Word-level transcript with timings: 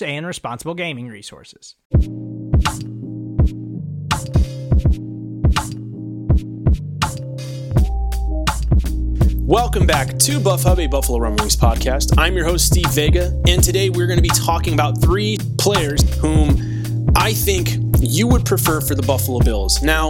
and 0.00 0.26
responsible 0.26 0.74
gaming 0.74 1.08
resources. 1.08 1.74
Welcome 9.44 9.86
back 9.86 10.16
to 10.20 10.40
Buff 10.40 10.62
Hub, 10.62 10.78
a 10.78 10.86
Buffalo 10.86 11.18
Rumblings 11.18 11.56
podcast. 11.56 12.14
I'm 12.16 12.34
your 12.34 12.46
host, 12.46 12.68
Steve 12.68 12.88
Vega, 12.90 13.38
and 13.46 13.62
today 13.62 13.90
we're 13.90 14.06
going 14.06 14.16
to 14.16 14.22
be 14.22 14.30
talking 14.30 14.72
about 14.72 15.02
three 15.02 15.36
players 15.58 16.02
whom 16.20 17.10
I 17.16 17.34
think 17.34 17.76
you 18.00 18.26
would 18.28 18.46
prefer 18.46 18.80
for 18.80 18.94
the 18.94 19.02
Buffalo 19.02 19.40
Bills. 19.40 19.82
Now, 19.82 20.08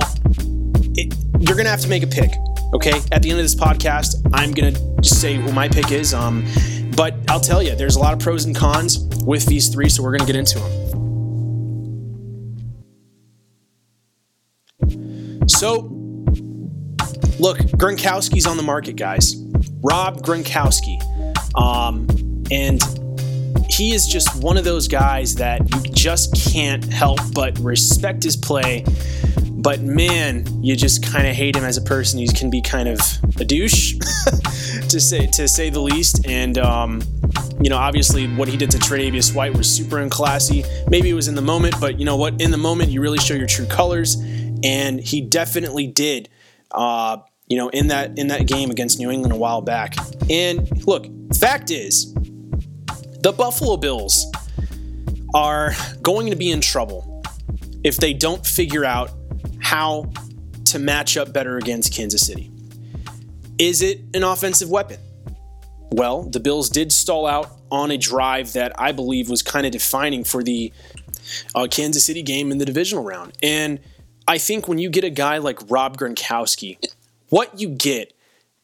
it, 0.95 1.13
you're 1.41 1.57
going 1.57 1.65
to 1.65 1.71
have 1.71 1.81
to 1.81 1.89
make 1.89 2.05
a 2.05 2.07
pick, 2.07 2.31
okay? 2.73 3.01
At 3.11 3.23
the 3.23 3.31
end 3.31 3.41
of 3.41 3.45
this 3.45 3.57
podcast, 3.57 4.15
I'm 4.33 4.53
going 4.53 4.75
to 4.75 5.05
say 5.05 5.35
who 5.35 5.51
my 5.51 5.69
pick 5.69 5.91
is. 5.91 6.15
Um, 6.15 6.47
but 6.97 7.15
I'll 7.29 7.41
tell 7.41 7.63
you, 7.63 7.75
there's 7.75 7.97
a 7.97 8.01
lot 8.01 8.13
of 8.13 8.19
pros 8.19 8.45
and 8.45 8.55
cons 8.55 8.99
with 9.25 9.47
these 9.47 9.69
three, 9.69 9.89
so 9.89 10.03
we're 10.03 10.17
going 10.17 10.27
to 10.27 10.33
get 10.33 10.37
into 10.37 10.59
them. 10.59 10.93
So, 15.49 15.89
look, 17.39 17.59
Gronkowski's 17.59 18.47
on 18.47 18.57
the 18.57 18.63
market, 18.63 18.97
guys. 18.97 19.37
Rob 19.83 20.23
Gronkowski. 20.23 21.01
Um, 21.57 22.07
and 22.51 22.83
he 23.69 23.93
is 23.95 24.07
just 24.07 24.43
one 24.43 24.57
of 24.57 24.65
those 24.65 24.89
guys 24.89 25.35
that 25.37 25.61
you 25.75 25.93
just 25.93 26.53
can't 26.53 26.85
help 26.85 27.19
but 27.35 27.59
respect 27.59 28.23
his 28.23 28.37
play. 28.37 28.85
But 29.51 29.81
man, 29.81 30.45
you 30.63 30.77
just 30.77 31.05
kind 31.05 31.27
of 31.27 31.35
hate 31.35 31.57
him 31.57 31.65
as 31.65 31.77
a 31.77 31.83
person. 31.83 32.19
He 32.19 32.27
can 32.29 32.51
be 32.51 32.61
kind 32.61 32.89
of 32.89 33.01
a 33.39 33.45
douche, 33.45 33.95
to 34.93 35.01
say 35.01 35.27
to 35.27 35.49
say 35.49 35.71
the 35.71 35.81
least. 35.81 36.27
And 36.27 36.59
um, 36.59 37.03
you 37.61 37.71
know, 37.71 37.77
obviously, 37.77 38.27
what 38.29 38.49
he 38.49 38.57
did 38.57 38.71
to 38.71 38.79
Tre'Davious 38.79 39.35
White 39.35 39.57
was 39.57 39.69
super 39.69 39.97
unclassy. 39.97 40.65
Maybe 40.89 41.11
it 41.11 41.15
was 41.15 41.29
in 41.29 41.35
the 41.35 41.43
moment, 41.43 41.75
but 41.81 41.99
you 41.99 42.05
know 42.05 42.17
what? 42.17 42.41
In 42.41 42.51
the 42.51 42.59
moment, 42.59 42.91
you 42.91 43.01
really 43.01 43.19
show 43.19 43.35
your 43.35 43.47
true 43.47 43.67
colors, 43.67 44.17
and 44.63 45.01
he 45.01 45.21
definitely 45.21 45.87
did. 45.87 46.29
Uh, 46.71 47.19
you 47.49 47.59
know, 47.59 47.69
in 47.71 47.89
that 47.89 48.19
in 48.19 48.29
that 48.29 48.47
game 48.47 48.71
against 48.71 48.99
New 48.99 49.11
England 49.11 49.33
a 49.33 49.37
while 49.37 49.61
back. 49.61 49.95
And 50.31 50.87
look, 50.87 51.07
fact 51.35 51.71
is, 51.71 52.15
the 52.15 53.35
Buffalo 53.37 53.77
Bills 53.77 54.27
are 55.35 55.73
going 56.03 56.31
to 56.31 56.37
be 56.37 56.51
in 56.51 56.61
trouble 56.61 57.23
if 57.85 57.97
they 57.97 58.13
don't 58.13 58.47
figure 58.47 58.85
out 58.85 59.11
how 59.61 60.11
to 60.67 60.79
match 60.79 61.17
up 61.17 61.33
better 61.33 61.57
against 61.57 61.93
Kansas 61.93 62.27
City. 62.27 62.52
Is 63.59 63.83
it 63.83 64.01
an 64.15 64.25
offensive 64.25 64.71
weapon? 64.71 64.99
Well, 65.91 66.23
the 66.23 66.41
Bills 66.41 66.71
did 66.71 66.91
stall 66.91 67.27
out 67.27 67.51
on 67.71 67.91
a 67.91 67.99
drive 67.99 68.55
that 68.55 68.73
I 68.81 68.93
believe 68.93 69.29
was 69.29 69.43
kind 69.43 69.67
of 69.67 69.73
defining 69.73 70.25
for 70.25 70.43
the 70.43 70.73
uh, 71.55 71.67
Kansas 71.71 72.05
City 72.05 72.23
game 72.23 72.51
in 72.51 72.59
the 72.59 72.65
divisional 72.65 73.05
round. 73.05 73.37
And 73.43 73.79
I 74.27 74.39
think 74.39 74.69
when 74.69 74.79
you 74.79 74.89
get 74.89 75.05
a 75.05 75.11
guy 75.11 75.39
like 75.39 75.59
Rob 75.71 75.99
Gronkowski, 75.99 76.79
what 77.29 77.61
you 77.61 77.69
get 77.69 78.15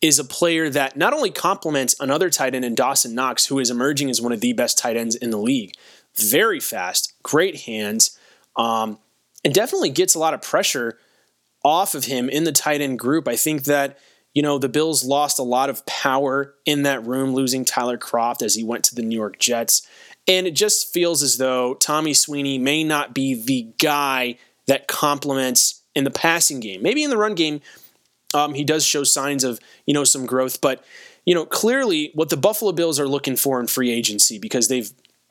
is 0.00 0.18
a 0.18 0.24
player 0.24 0.70
that 0.70 0.96
not 0.96 1.12
only 1.12 1.30
complements 1.30 1.94
another 2.00 2.30
tight 2.30 2.54
end 2.54 2.64
in 2.64 2.74
Dawson 2.74 3.14
Knox, 3.14 3.46
who 3.46 3.58
is 3.58 3.70
emerging 3.70 4.10
as 4.10 4.20
one 4.20 4.32
of 4.32 4.40
the 4.40 4.52
best 4.52 4.78
tight 4.78 4.96
ends 4.96 5.16
in 5.16 5.30
the 5.30 5.38
league, 5.38 5.74
very 6.16 6.60
fast, 6.60 7.14
great 7.22 7.62
hands, 7.62 8.18
um, 8.56 8.98
and 9.44 9.52
definitely 9.52 9.90
gets 9.90 10.14
a 10.14 10.18
lot 10.18 10.34
of 10.34 10.42
pressure 10.42 10.98
off 11.64 11.94
of 11.94 12.04
him 12.04 12.28
in 12.28 12.44
the 12.44 12.52
tight 12.52 12.80
end 12.80 12.98
group. 12.98 13.26
I 13.26 13.36
think 13.36 13.64
that 13.64 13.98
you 14.38 14.42
know 14.42 14.56
the 14.56 14.68
Bills 14.68 15.04
lost 15.04 15.40
a 15.40 15.42
lot 15.42 15.68
of 15.68 15.84
power 15.84 16.54
in 16.64 16.84
that 16.84 17.04
room, 17.04 17.34
losing 17.34 17.64
Tyler 17.64 17.98
Kroft 17.98 18.40
as 18.40 18.54
he 18.54 18.62
went 18.62 18.84
to 18.84 18.94
the 18.94 19.02
New 19.02 19.16
York 19.16 19.36
Jets, 19.40 19.84
and 20.28 20.46
it 20.46 20.52
just 20.52 20.92
feels 20.92 21.24
as 21.24 21.38
though 21.38 21.74
Tommy 21.74 22.14
Sweeney 22.14 22.56
may 22.56 22.84
not 22.84 23.12
be 23.12 23.34
the 23.34 23.72
guy 23.82 24.38
that 24.68 24.86
complements 24.86 25.82
in 25.96 26.04
the 26.04 26.12
passing 26.12 26.60
game. 26.60 26.82
Maybe 26.84 27.02
in 27.02 27.10
the 27.10 27.16
run 27.16 27.34
game 27.34 27.62
um, 28.32 28.54
he 28.54 28.62
does 28.62 28.86
show 28.86 29.02
signs 29.02 29.42
of 29.42 29.58
you 29.86 29.92
know 29.92 30.04
some 30.04 30.24
growth, 30.24 30.60
but 30.60 30.84
you 31.26 31.34
know 31.34 31.44
clearly 31.44 32.12
what 32.14 32.28
the 32.28 32.36
Buffalo 32.36 32.70
Bills 32.70 33.00
are 33.00 33.08
looking 33.08 33.34
for 33.34 33.58
in 33.58 33.66
free 33.66 33.90
agency 33.90 34.38
because 34.38 34.68
they've 34.68 34.88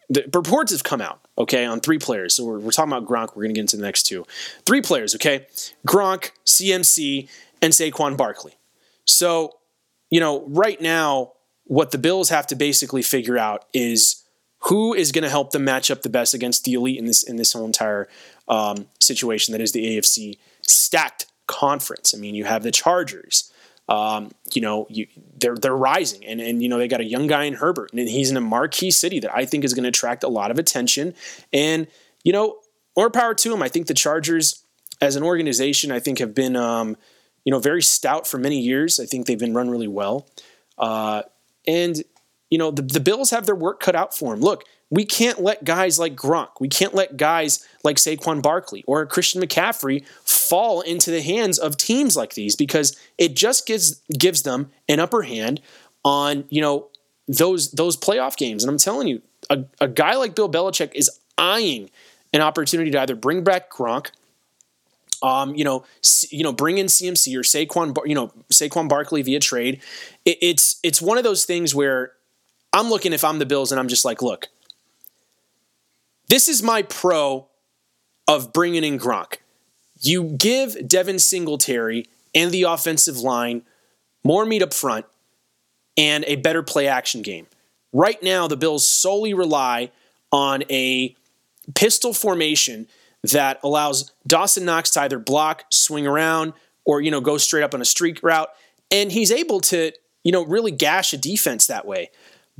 the 0.10 0.30
reports 0.34 0.74
have 0.74 0.84
come 0.84 1.00
out 1.00 1.22
okay 1.38 1.64
on 1.64 1.80
three 1.80 1.98
players. 1.98 2.34
So 2.34 2.44
we're, 2.44 2.60
we're 2.60 2.72
talking 2.72 2.92
about 2.92 3.08
Gronk. 3.08 3.38
We're 3.38 3.44
going 3.44 3.56
to 3.56 3.58
get 3.58 3.62
into 3.62 3.78
the 3.78 3.84
next 3.84 4.04
two, 4.04 4.26
three 4.66 4.82
players. 4.82 5.16
Okay, 5.16 5.48
Gronk, 5.88 6.32
CMC, 6.46 7.30
and 7.62 7.72
Saquon 7.72 8.18
Barkley. 8.18 8.58
So 9.08 9.58
you 10.10 10.20
know 10.20 10.46
right 10.48 10.80
now 10.80 11.34
what 11.64 11.92
the 11.92 11.98
Bills 11.98 12.30
have 12.30 12.48
to 12.48 12.56
basically 12.56 13.02
figure 13.02 13.38
out 13.38 13.66
is 13.74 14.24
who 14.62 14.94
is 14.94 15.12
going 15.12 15.24
to 15.24 15.30
help 15.30 15.52
them 15.52 15.66
match 15.66 15.92
up 15.92 16.02
the 16.02 16.10
best 16.10 16.34
against 16.34 16.64
the 16.64 16.74
elite 16.74 16.98
in 16.98 17.06
this 17.06 17.24
in 17.24 17.36
this 17.38 17.54
whole 17.54 17.66
entire 17.66 18.08
um, 18.48 18.88
situation 19.00 19.52
that 19.52 19.62
is 19.62 19.72
the 19.72 19.98
AFC 19.98 20.38
stacked 20.62 21.26
conference. 21.48 22.14
I 22.14 22.18
mean, 22.18 22.36
you 22.36 22.46
have 22.46 22.64
the 22.64 22.72
Chargers. 22.72 23.52
Um, 23.90 24.32
you 24.54 24.62
know, 24.62 24.86
you, 24.90 25.08
they're 25.40 25.56
they're 25.56 25.76
rising, 25.76 26.26
and 26.26 26.42
and 26.42 26.62
you 26.62 26.68
know 26.68 26.78
they 26.78 26.88
got 26.88 27.00
a 27.00 27.06
young 27.06 27.28
guy 27.28 27.46
in 27.46 27.54
Herbert, 27.54 27.94
and 27.94 28.08
he's 28.08 28.30
in 28.30 28.36
a 28.36 28.42
marquee 28.42 28.92
city 28.92 29.20
that 29.22 29.34
I 29.34 29.46
think 29.46 29.64
is 29.64 29.74
going 29.74 29.84
to 29.84 29.90
attract 29.90 30.24
a 30.24 30.28
lot 30.28 30.52
of 30.52 30.60
attention. 30.60 31.14
And 31.54 31.88
you 32.24 32.34
know, 32.34 32.58
more 32.98 33.10
power 33.10 33.34
to 33.34 33.54
him. 33.54 33.64
I 33.64 33.70
think 33.70 33.88
the 33.88 33.94
Chargers, 33.94 34.64
as 35.00 35.16
an 35.16 35.24
organization, 35.24 35.92
I 35.92 36.00
think 36.00 36.20
have 36.20 36.36
been 36.36 36.58
um, 36.58 36.98
you 37.48 37.52
know 37.52 37.60
very 37.60 37.82
stout 37.82 38.28
for 38.28 38.38
many 38.38 38.60
years. 38.60 39.00
I 39.00 39.06
think 39.06 39.26
they've 39.26 39.40
been 39.40 39.54
run 39.54 39.70
really 39.70 39.88
well, 39.88 40.28
uh, 40.78 41.22
and 41.66 42.04
you 42.50 42.58
know 42.58 42.72
the, 42.72 42.82
the 42.82 43.00
Bills 43.00 43.30
have 43.30 43.46
their 43.46 43.56
work 43.56 43.80
cut 43.80 43.96
out 43.96 44.14
for 44.14 44.34
them. 44.34 44.42
Look, 44.42 44.66
we 44.90 45.06
can't 45.06 45.40
let 45.40 45.64
guys 45.64 45.98
like 45.98 46.14
Gronk, 46.14 46.60
we 46.60 46.68
can't 46.68 46.94
let 46.94 47.16
guys 47.16 47.66
like 47.86 47.96
Saquon 47.96 48.42
Barkley 48.42 48.84
or 48.86 49.06
Christian 49.06 49.42
McCaffrey 49.42 50.06
fall 50.26 50.82
into 50.82 51.10
the 51.10 51.22
hands 51.22 51.58
of 51.58 51.78
teams 51.78 52.18
like 52.18 52.34
these 52.34 52.58
because 52.58 53.00
it 53.18 53.34
just 53.34 53.66
gives 53.66 54.02
gives 54.20 54.42
them 54.42 54.70
an 54.90 55.00
upper 55.00 55.22
hand 55.22 55.62
on 56.04 56.44
you 56.50 56.60
know 56.60 56.90
those 57.30 57.72
those 57.72 57.96
playoff 57.96 58.36
games. 58.36 58.62
And 58.62 58.70
I'm 58.70 58.78
telling 58.78 59.08
you, 59.08 59.22
a, 59.50 59.64
a 59.80 59.88
guy 59.88 60.16
like 60.16 60.36
Bill 60.36 60.52
Belichick 60.52 60.92
is 60.96 61.10
eyeing 61.38 61.92
an 62.34 62.42
opportunity 62.42 62.92
to 62.92 63.00
either 63.00 63.16
bring 63.16 63.46
back 63.46 63.72
Gronk, 63.72 64.10
um, 65.22 65.56
you 65.56 65.64
know, 65.64 65.84
you 66.30 66.44
know, 66.44 66.54
bring 66.54 66.78
in 66.78 66.88
CMC 66.88 67.36
or 67.36 67.42
Saquon, 67.42 67.96
you 68.06 68.16
know, 68.16 68.32
Saquon 68.52 68.88
Barkley 68.88 69.22
via 69.22 69.40
trade. 69.40 69.82
It, 70.26 70.38
it's 70.42 70.80
it's 70.84 71.02
one 71.02 71.18
of 71.18 71.24
those 71.24 71.46
things 71.46 71.74
where 71.74 72.14
I'm 72.74 72.90
looking 72.90 73.14
if 73.14 73.24
I'm 73.24 73.40
the 73.40 73.46
Bills 73.46 73.72
and 73.72 73.80
I'm 73.80 73.88
just 73.88 74.06
like, 74.06 74.22
look, 74.22 74.48
this 76.30 76.48
is 76.48 76.62
my 76.62 76.82
pro 76.82 77.48
of 78.28 78.54
bringing 78.54 78.84
in 78.84 79.00
Gronk. 79.00 79.38
You 80.00 80.24
give 80.24 80.88
Devin 80.88 81.20
Singletary 81.20 82.06
and 82.36 82.52
the 82.52 82.64
offensive 82.64 83.18
line 83.18 83.64
more 84.24 84.46
meat 84.46 84.62
up 84.62 84.74
front 84.74 85.06
and 85.96 86.24
a 86.26 86.36
better 86.36 86.62
play 86.62 86.88
action 86.88 87.22
game. 87.22 87.48
Right 87.94 88.22
now, 88.22 88.48
the 88.48 88.58
Bills 88.58 88.88
solely 88.88 89.34
rely 89.34 89.92
on 90.32 90.64
a 90.70 91.16
pistol 91.74 92.14
formation 92.14 92.88
that 93.32 93.60
allows 93.64 94.12
Dawson 94.26 94.66
Knox 94.66 94.90
to 94.92 95.02
either 95.02 95.20
block, 95.20 95.66
swing 95.70 96.08
around, 96.08 96.54
or 96.86 97.02
you 97.02 97.12
know 97.12 97.22
go 97.22 97.38
straight 97.38 97.64
up 97.64 97.74
on 97.74 97.82
a 97.82 97.86
streak 97.86 98.22
route, 98.24 98.50
and 98.92 99.12
he's 99.12 99.32
able 99.32 99.60
to 99.62 99.92
you 100.28 100.34
know, 100.34 100.44
really 100.44 100.72
gash 100.72 101.14
a 101.14 101.18
defense 101.18 101.68
that 101.68 101.88
way. 101.88 102.12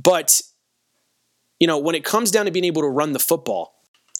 But, 0.02 0.40
you 1.60 1.66
know, 1.66 1.76
when 1.76 1.94
it 1.94 2.02
comes 2.02 2.30
down 2.30 2.46
to 2.46 2.50
being 2.50 2.64
able 2.64 2.80
to 2.80 2.88
run 2.88 3.12
the 3.12 3.18
football, 3.18 3.74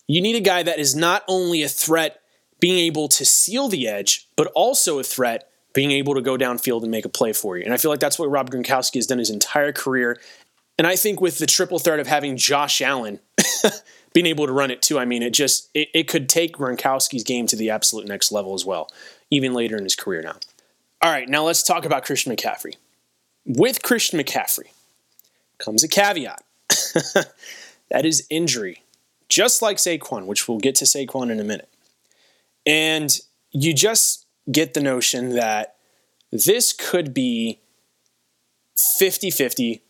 you 0.07 0.21
need 0.21 0.37
a 0.37 0.41
guy 0.41 0.63
that 0.63 0.79
is 0.79 0.95
not 0.95 1.25
only 1.27 1.63
a 1.63 1.69
threat 1.69 2.21
being 2.61 2.79
able 2.79 3.09
to 3.09 3.25
seal 3.25 3.69
the 3.69 3.89
edge, 3.89 4.29
but 4.37 4.49
also 4.49 4.99
a 4.99 5.03
threat 5.03 5.49
being 5.73 5.93
able 5.93 6.15
to 6.15 6.21
go 6.21 6.37
downfield 6.37 6.83
and 6.83 6.91
make 6.91 7.07
a 7.07 7.09
play 7.09 7.33
for 7.33 7.57
you. 7.57 7.65
And 7.65 7.73
I 7.73 7.79
feel 7.79 7.91
like 7.91 8.01
that's 8.01 8.19
what 8.19 8.29
Rob 8.29 8.51
Gronkowski 8.51 8.97
has 8.97 9.07
done 9.07 9.19
his 9.19 9.31
entire 9.31 9.73
career. 9.73 10.21
And 10.77 10.87
I 10.87 10.97
think 10.97 11.23
with 11.23 11.39
the 11.39 11.47
triple 11.47 11.79
threat 11.79 12.01
of 12.01 12.07
having 12.07 12.37
Josh 12.37 12.83
Allen 12.83 13.19
being 14.13 14.27
able 14.27 14.47
to 14.47 14.53
run 14.53 14.71
it 14.71 14.83
too, 14.83 14.99
I 14.99 15.05
mean, 15.05 15.23
it 15.23 15.33
just 15.33 15.69
it, 15.75 15.89
it 15.95 16.09
could 16.09 16.29
take 16.29 16.57
Gronkowski's 16.57 17.25
game 17.25 17.47
to 17.47 17.57
the 17.57 17.71
absolute 17.71 18.07
next 18.07 18.33
level 18.33 18.55
as 18.55 18.65
well, 18.65 18.91
even 19.31 19.53
later 19.53 19.77
in 19.77 19.85
his 19.85 19.97
career 19.97 20.23
now. 20.23 20.37
All 21.01 21.11
right, 21.11 21.29
now 21.29 21.45
let's 21.45 21.63
talk 21.63 21.85
about 21.85 22.05
Christian 22.05 22.35
McCaffrey. 22.35 22.75
With 23.47 23.83
Christian 23.83 24.19
McCaffrey 24.19 24.69
comes 25.59 25.85
a 25.85 25.89
caveat. 25.89 26.43
that 27.91 28.05
is 28.05 28.27
injury, 28.31 28.83
just 29.29 29.63
like 29.63 29.77
Saquon, 29.77 30.27
which 30.27 30.49
we'll 30.49 30.59
get 30.59 30.75
to 30.77 30.85
Saquon 30.85 31.31
in 31.31 31.41
a 31.41 31.45
minute. 31.45 31.69
And 32.67 33.19
you 33.51 33.73
just 33.73 34.27
get 34.51 34.75
the 34.75 34.81
notion 34.81 35.35
that 35.35 35.77
this 36.31 36.73
could 36.73 37.15
be 37.15 37.61
50 38.77 39.31
50 39.31 39.83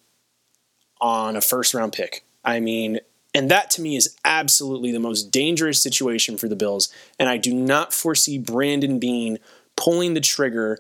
on 1.00 1.37
a 1.37 1.40
first 1.40 1.75
round 1.75 1.93
pick. 1.93 2.25
I 2.44 2.60
mean, 2.60 3.00
and 3.35 3.51
that 3.51 3.71
to 3.71 3.83
me 3.83 3.97
is 3.97 4.17
absolutely 4.25 4.93
the 4.93 5.01
most 5.01 5.31
dangerous 5.31 5.83
situation 5.83 6.37
for 6.37 6.49
the 6.49 6.57
Bills. 6.57 6.93
And 7.19 7.29
I 7.29 7.37
do 7.37 7.53
not 7.55 7.93
foresee 7.93 8.39
Brandon 8.39 8.99
Beane 8.99 9.39
pulling 9.77 10.15
the 10.15 10.21
trigger 10.21 10.79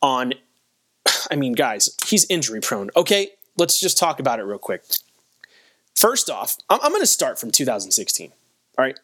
on. 0.00 0.34
I 1.30 1.36
mean, 1.36 1.52
guys, 1.52 1.96
he's 2.06 2.26
injury 2.30 2.60
prone. 2.60 2.90
Okay, 2.96 3.30
let's 3.56 3.80
just 3.80 3.98
talk 3.98 4.20
about 4.20 4.38
it 4.38 4.44
real 4.44 4.58
quick. 4.58 4.84
First 5.96 6.30
off, 6.30 6.56
I'm, 6.68 6.78
I'm 6.82 6.90
going 6.90 7.02
to 7.02 7.06
start 7.06 7.38
from 7.38 7.50
2016. 7.50 8.32
All 8.78 8.84
right. 8.84 8.98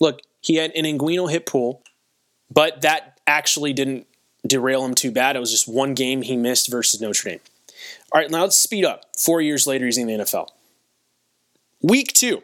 Look, 0.00 0.20
he 0.40 0.56
had 0.56 0.72
an 0.72 0.84
inguinal 0.84 1.30
hip 1.30 1.46
pull, 1.46 1.82
but 2.50 2.80
that 2.82 3.20
actually 3.26 3.72
didn't 3.72 4.06
derail 4.46 4.84
him 4.84 4.94
too 4.94 5.10
bad. 5.10 5.36
It 5.36 5.40
was 5.40 5.50
just 5.50 5.68
one 5.68 5.94
game 5.94 6.22
he 6.22 6.36
missed 6.36 6.70
versus 6.70 7.00
Notre 7.00 7.30
Dame. 7.30 7.40
All 8.12 8.20
right, 8.20 8.30
now 8.30 8.42
let's 8.42 8.56
speed 8.56 8.84
up. 8.84 9.04
Four 9.18 9.40
years 9.40 9.66
later, 9.66 9.86
he's 9.86 9.98
in 9.98 10.06
the 10.06 10.14
NFL. 10.14 10.48
Week 11.82 12.12
two, 12.12 12.42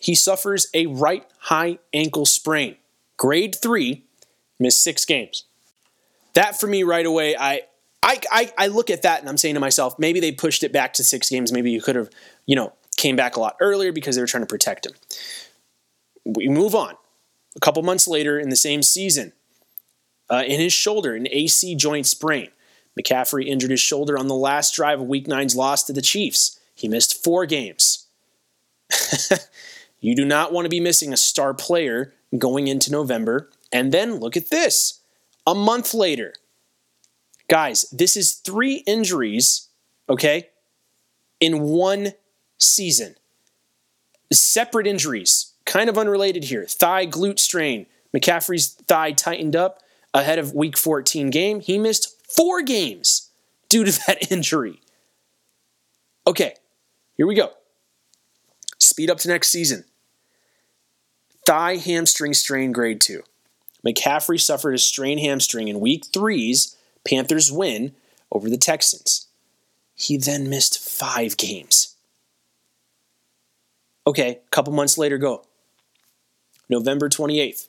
he 0.00 0.14
suffers 0.14 0.68
a 0.72 0.86
right 0.86 1.26
high 1.38 1.78
ankle 1.92 2.26
sprain, 2.26 2.76
grade 3.16 3.54
three, 3.54 4.04
missed 4.58 4.82
six 4.82 5.04
games. 5.04 5.44
That 6.34 6.58
for 6.58 6.66
me 6.66 6.82
right 6.82 7.06
away, 7.06 7.36
I, 7.36 7.62
I, 8.02 8.20
I, 8.30 8.52
I 8.58 8.66
look 8.68 8.90
at 8.90 9.02
that 9.02 9.20
and 9.20 9.28
I'm 9.28 9.38
saying 9.38 9.54
to 9.54 9.60
myself, 9.60 9.98
maybe 9.98 10.20
they 10.20 10.32
pushed 10.32 10.62
it 10.62 10.72
back 10.72 10.94
to 10.94 11.04
six 11.04 11.28
games. 11.30 11.52
Maybe 11.52 11.70
you 11.70 11.80
could 11.80 11.96
have, 11.96 12.10
you 12.46 12.54
know, 12.54 12.72
came 12.96 13.16
back 13.16 13.36
a 13.36 13.40
lot 13.40 13.56
earlier 13.60 13.92
because 13.92 14.14
they 14.14 14.22
were 14.22 14.26
trying 14.26 14.42
to 14.42 14.48
protect 14.48 14.86
him. 14.86 14.92
We 16.24 16.48
move 16.48 16.74
on. 16.74 16.94
A 17.56 17.60
couple 17.60 17.82
months 17.82 18.08
later 18.08 18.38
in 18.38 18.48
the 18.48 18.56
same 18.56 18.82
season, 18.82 19.32
uh, 20.28 20.42
in 20.46 20.60
his 20.60 20.72
shoulder, 20.72 21.14
an 21.14 21.28
AC 21.30 21.76
joint 21.76 22.06
sprain. 22.06 22.48
McCaffrey 22.98 23.46
injured 23.46 23.70
his 23.70 23.80
shoulder 23.80 24.18
on 24.18 24.28
the 24.28 24.34
last 24.34 24.74
drive 24.74 25.00
of 25.00 25.06
Week 25.06 25.26
Nine's 25.26 25.56
loss 25.56 25.82
to 25.84 25.92
the 25.92 26.02
Chiefs. 26.02 26.58
He 26.74 26.88
missed 26.88 27.22
four 27.22 27.46
games. 27.46 28.03
you 30.00 30.14
do 30.14 30.24
not 30.24 30.52
want 30.52 30.64
to 30.64 30.70
be 30.70 30.80
missing 30.80 31.12
a 31.12 31.16
star 31.16 31.54
player 31.54 32.14
going 32.36 32.66
into 32.66 32.90
November. 32.90 33.50
And 33.72 33.92
then 33.92 34.16
look 34.16 34.36
at 34.36 34.50
this 34.50 35.00
a 35.46 35.54
month 35.54 35.94
later. 35.94 36.34
Guys, 37.48 37.84
this 37.92 38.16
is 38.16 38.34
three 38.34 38.76
injuries, 38.86 39.68
okay, 40.08 40.48
in 41.40 41.60
one 41.60 42.12
season. 42.58 43.16
Separate 44.32 44.86
injuries, 44.86 45.52
kind 45.66 45.90
of 45.90 45.98
unrelated 45.98 46.44
here. 46.44 46.64
Thigh 46.64 47.06
glute 47.06 47.38
strain. 47.38 47.86
McCaffrey's 48.16 48.68
thigh 48.68 49.12
tightened 49.12 49.54
up 49.54 49.80
ahead 50.14 50.38
of 50.38 50.54
week 50.54 50.78
14 50.78 51.30
game. 51.30 51.60
He 51.60 51.78
missed 51.78 52.14
four 52.30 52.62
games 52.62 53.30
due 53.68 53.84
to 53.84 53.92
that 54.06 54.30
injury. 54.32 54.80
Okay, 56.26 56.54
here 57.16 57.26
we 57.26 57.34
go. 57.34 57.52
Speed 58.84 59.10
up 59.10 59.18
to 59.18 59.28
next 59.28 59.48
season. 59.48 59.84
Thigh 61.46 61.76
hamstring 61.76 62.34
strain 62.34 62.72
grade 62.72 63.00
two. 63.00 63.22
McCaffrey 63.86 64.40
suffered 64.40 64.74
a 64.74 64.78
strained 64.78 65.20
hamstring 65.20 65.68
in 65.68 65.80
week 65.80 66.06
three's 66.12 66.76
Panthers 67.06 67.52
win 67.52 67.94
over 68.32 68.48
the 68.48 68.56
Texans. 68.56 69.28
He 69.94 70.16
then 70.16 70.48
missed 70.48 70.78
five 70.78 71.36
games. 71.36 71.94
Okay, 74.06 74.40
a 74.46 74.50
couple 74.50 74.72
months 74.72 74.98
later, 74.98 75.18
go. 75.18 75.44
November 76.68 77.08
28th. 77.08 77.68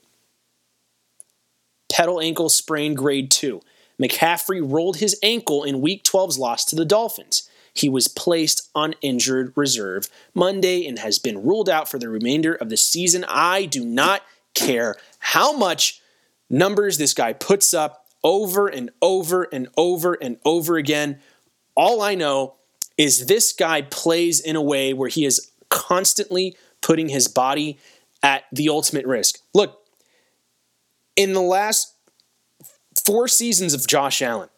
Pedal 1.91 2.19
ankle 2.19 2.49
sprain 2.49 2.93
grade 2.93 3.31
2. 3.31 3.61
McCaffrey 4.01 4.61
rolled 4.61 4.97
his 4.97 5.17
ankle 5.23 5.63
in 5.63 5.81
Week 5.81 6.03
12's 6.03 6.37
loss 6.37 6.65
to 6.65 6.75
the 6.75 6.85
Dolphins. 6.85 7.44
He 7.75 7.89
was 7.89 8.07
placed 8.07 8.69
on 8.73 8.95
injured 9.01 9.53
reserve 9.55 10.07
Monday 10.33 10.87
and 10.87 10.97
has 10.97 11.19
been 11.19 11.43
ruled 11.43 11.69
out 11.69 11.89
for 11.89 11.99
the 11.99 12.09
remainder 12.09 12.55
of 12.55 12.69
the 12.69 12.77
season. 12.77 13.25
I 13.27 13.65
do 13.65 13.85
not 13.85 14.23
care 14.53 14.95
how 15.19 15.55
much 15.55 16.01
numbers 16.49 16.97
this 16.97 17.13
guy 17.13 17.33
puts 17.33 17.73
up 17.73 18.05
over 18.23 18.67
and 18.67 18.89
over 19.01 19.43
and 19.51 19.67
over 19.75 20.13
and 20.13 20.37
over 20.45 20.77
again. 20.77 21.19
All 21.75 22.01
I 22.01 22.15
know 22.15 22.55
is 22.97 23.25
this 23.25 23.51
guy 23.51 23.81
plays 23.81 24.39
in 24.39 24.55
a 24.55 24.61
way 24.61 24.93
where 24.93 25.09
he 25.09 25.25
is 25.25 25.51
constantly 25.69 26.55
putting 26.81 27.09
his 27.09 27.27
body 27.27 27.77
at 28.23 28.45
the 28.53 28.69
ultimate 28.69 29.05
risk. 29.05 29.39
Look, 29.53 29.81
in 31.17 31.33
the 31.33 31.41
last 31.41 31.93
four 33.05 33.27
seasons 33.27 33.73
of 33.73 33.85
Josh 33.85 34.21
Allen, 34.21 34.49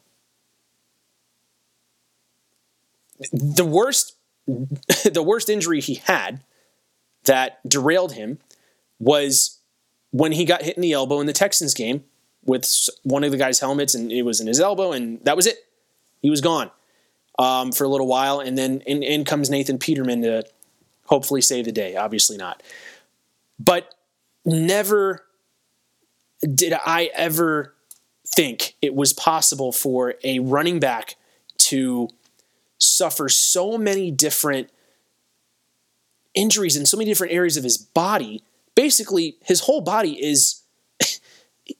the 3.31 3.65
worst 3.65 4.13
the 4.47 5.23
worst 5.23 5.49
injury 5.49 5.81
he 5.81 5.95
had 5.95 6.41
that 7.25 7.59
derailed 7.67 8.13
him 8.13 8.39
was 8.99 9.59
when 10.11 10.31
he 10.31 10.45
got 10.45 10.61
hit 10.61 10.75
in 10.75 10.81
the 10.81 10.93
elbow 10.93 11.19
in 11.19 11.27
the 11.27 11.33
Texans 11.33 11.73
game 11.73 12.03
with 12.45 12.89
one 13.03 13.23
of 13.23 13.31
the 13.31 13.37
guy's 13.37 13.59
helmets 13.59 13.93
and 13.93 14.11
it 14.11 14.21
was 14.21 14.39
in 14.39 14.47
his 14.47 14.59
elbow 14.59 14.93
and 14.93 15.23
that 15.25 15.35
was 15.35 15.45
it. 15.45 15.57
He 16.21 16.29
was 16.29 16.41
gone 16.41 16.71
um, 17.37 17.71
for 17.71 17.83
a 17.83 17.89
little 17.89 18.07
while 18.07 18.39
and 18.39 18.57
then 18.57 18.81
in, 18.81 19.03
in 19.03 19.25
comes 19.25 19.49
Nathan 19.49 19.77
Peterman 19.77 20.21
to 20.21 20.43
hopefully 21.05 21.41
save 21.41 21.65
the 21.65 21.71
day. 21.71 21.95
Obviously 21.95 22.37
not. 22.37 22.63
But 23.59 23.93
never 24.45 25.25
did 26.41 26.73
I 26.73 27.09
ever 27.13 27.73
think 28.27 28.75
it 28.81 28.95
was 28.95 29.13
possible 29.13 29.71
for 29.71 30.15
a 30.23 30.39
running 30.39 30.79
back 30.79 31.15
to 31.57 32.09
suffer 32.79 33.29
so 33.29 33.77
many 33.77 34.11
different 34.11 34.69
injuries 36.33 36.77
in 36.77 36.85
so 36.85 36.97
many 36.97 37.09
different 37.09 37.33
areas 37.33 37.57
of 37.57 37.63
his 37.63 37.77
body. 37.77 38.43
Basically, 38.75 39.37
his 39.41 39.61
whole 39.61 39.81
body 39.81 40.13
is 40.23 40.61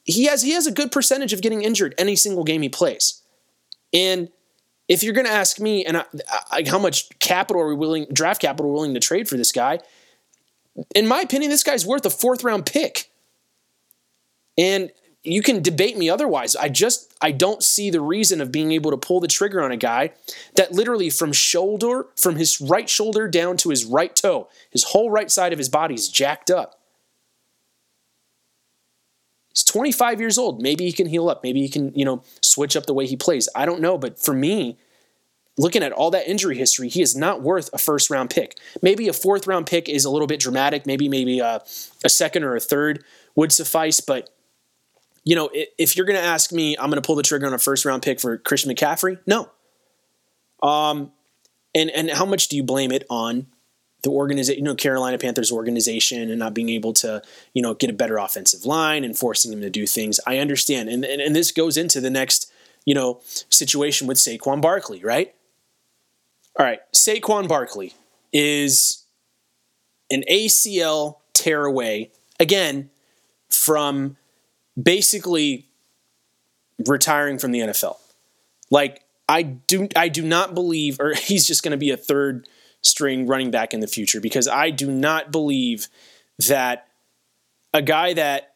he 0.04 0.24
has 0.26 0.42
he 0.42 0.52
has 0.52 0.66
a 0.66 0.72
good 0.72 0.90
percentage 0.90 1.32
of 1.32 1.40
getting 1.40 1.62
injured 1.62 1.94
any 1.98 2.16
single 2.16 2.44
game 2.44 2.62
he 2.62 2.68
plays. 2.68 3.22
And 3.92 4.28
if 4.88 5.02
you're 5.02 5.14
going 5.14 5.26
to 5.26 5.32
ask 5.32 5.60
me 5.60 5.84
and 5.84 5.98
I, 5.98 6.04
I, 6.50 6.64
how 6.66 6.78
much 6.78 7.08
capital 7.18 7.62
are 7.62 7.68
we 7.68 7.74
willing 7.74 8.06
draft 8.12 8.40
capital 8.40 8.72
willing 8.72 8.94
to 8.94 9.00
trade 9.00 9.28
for 9.28 9.36
this 9.36 9.52
guy, 9.52 9.80
in 10.94 11.06
my 11.06 11.20
opinion, 11.20 11.50
this 11.50 11.62
guy's 11.62 11.86
worth 11.86 12.04
a 12.06 12.10
fourth 12.10 12.44
round 12.44 12.66
pick. 12.66 13.10
And 14.56 14.90
you 15.24 15.42
can 15.42 15.62
debate 15.62 15.96
me 15.98 16.08
otherwise. 16.08 16.54
I 16.56 16.68
just 16.68 17.12
I 17.20 17.32
don't 17.32 17.62
see 17.62 17.90
the 17.90 18.00
reason 18.00 18.40
of 18.40 18.52
being 18.52 18.72
able 18.72 18.90
to 18.90 18.96
pull 18.96 19.20
the 19.20 19.28
trigger 19.28 19.62
on 19.62 19.72
a 19.72 19.76
guy 19.76 20.12
that 20.54 20.72
literally 20.72 21.10
from 21.10 21.32
shoulder 21.32 22.06
from 22.16 22.36
his 22.36 22.60
right 22.60 22.88
shoulder 22.88 23.28
down 23.28 23.56
to 23.58 23.70
his 23.70 23.84
right 23.84 24.14
toe, 24.14 24.48
his 24.70 24.84
whole 24.84 25.10
right 25.10 25.30
side 25.30 25.52
of 25.52 25.58
his 25.58 25.68
body 25.68 25.94
is 25.94 26.08
jacked 26.08 26.50
up. 26.50 26.78
He's 29.52 29.64
25 29.64 30.20
years 30.20 30.38
old. 30.38 30.62
Maybe 30.62 30.84
he 30.84 30.92
can 30.92 31.06
heal 31.06 31.28
up. 31.28 31.42
Maybe 31.42 31.60
he 31.60 31.68
can, 31.68 31.92
you 31.94 32.04
know, 32.04 32.22
switch 32.40 32.76
up 32.76 32.86
the 32.86 32.94
way 32.94 33.06
he 33.06 33.16
plays. 33.16 33.48
I 33.56 33.66
don't 33.66 33.80
know, 33.80 33.98
but 33.98 34.20
for 34.20 34.32
me, 34.32 34.78
looking 35.56 35.82
at 35.82 35.90
all 35.90 36.12
that 36.12 36.28
injury 36.28 36.56
history, 36.56 36.88
he 36.88 37.02
is 37.02 37.16
not 37.16 37.42
worth 37.42 37.68
a 37.72 37.78
first 37.78 38.08
round 38.08 38.30
pick. 38.30 38.56
Maybe 38.82 39.08
a 39.08 39.12
fourth 39.12 39.48
round 39.48 39.66
pick 39.66 39.88
is 39.88 40.04
a 40.04 40.10
little 40.10 40.28
bit 40.28 40.38
dramatic. 40.38 40.86
Maybe 40.86 41.08
maybe 41.08 41.40
a, 41.40 41.60
a 42.04 42.08
second 42.08 42.44
or 42.44 42.54
a 42.54 42.60
third 42.60 43.02
would 43.34 43.50
suffice. 43.50 44.00
But 44.00 44.30
you 45.28 45.36
know, 45.36 45.50
if 45.52 45.96
you're 45.96 46.06
going 46.06 46.18
to 46.18 46.24
ask 46.24 46.52
me, 46.52 46.76
I'm 46.78 46.88
going 46.88 47.00
to 47.00 47.06
pull 47.06 47.14
the 47.14 47.22
trigger 47.22 47.46
on 47.46 47.52
a 47.52 47.58
first 47.58 47.84
round 47.84 48.02
pick 48.02 48.18
for 48.18 48.38
Christian 48.38 48.72
McCaffrey. 48.72 49.18
No. 49.26 49.50
Um, 50.62 51.12
and 51.74 51.90
and 51.90 52.10
how 52.10 52.24
much 52.24 52.48
do 52.48 52.56
you 52.56 52.62
blame 52.62 52.92
it 52.92 53.04
on 53.10 53.46
the 54.04 54.10
organization, 54.10 54.58
you 54.60 54.64
know, 54.64 54.74
Carolina 54.74 55.18
Panthers 55.18 55.52
organization 55.52 56.30
and 56.30 56.38
not 56.38 56.54
being 56.54 56.70
able 56.70 56.92
to, 56.94 57.20
you 57.52 57.60
know, 57.60 57.74
get 57.74 57.90
a 57.90 57.92
better 57.92 58.16
offensive 58.16 58.64
line 58.64 59.04
and 59.04 59.18
forcing 59.18 59.50
them 59.50 59.60
to 59.60 59.68
do 59.68 59.86
things? 59.86 60.18
I 60.26 60.38
understand, 60.38 60.88
and 60.88 61.04
and, 61.04 61.20
and 61.20 61.36
this 61.36 61.52
goes 61.52 61.76
into 61.76 62.00
the 62.00 62.10
next 62.10 62.50
you 62.88 62.94
know, 62.94 63.20
situation 63.50 64.06
with 64.06 64.16
Saquon 64.16 64.62
Barkley, 64.62 65.04
right? 65.04 65.34
All 66.58 66.64
right, 66.64 66.80
Saquon 66.96 67.46
Barkley 67.46 67.92
is 68.32 69.04
an 70.10 70.24
ACL 70.30 71.16
tear 71.34 71.66
away 71.66 72.12
again 72.40 72.88
from 73.50 74.16
basically 74.80 75.66
retiring 76.86 77.38
from 77.38 77.52
the 77.52 77.60
NFL. 77.60 77.96
Like 78.70 79.02
I 79.28 79.42
do 79.42 79.88
I 79.96 80.08
do 80.08 80.22
not 80.22 80.54
believe 80.54 81.00
or 81.00 81.14
he's 81.16 81.46
just 81.46 81.62
going 81.62 81.72
to 81.72 81.78
be 81.78 81.90
a 81.90 81.96
third 81.96 82.48
string 82.82 83.26
running 83.26 83.50
back 83.50 83.74
in 83.74 83.80
the 83.80 83.86
future 83.86 84.20
because 84.20 84.46
I 84.46 84.70
do 84.70 84.90
not 84.90 85.32
believe 85.32 85.88
that 86.46 86.86
a 87.74 87.82
guy 87.82 88.14
that 88.14 88.54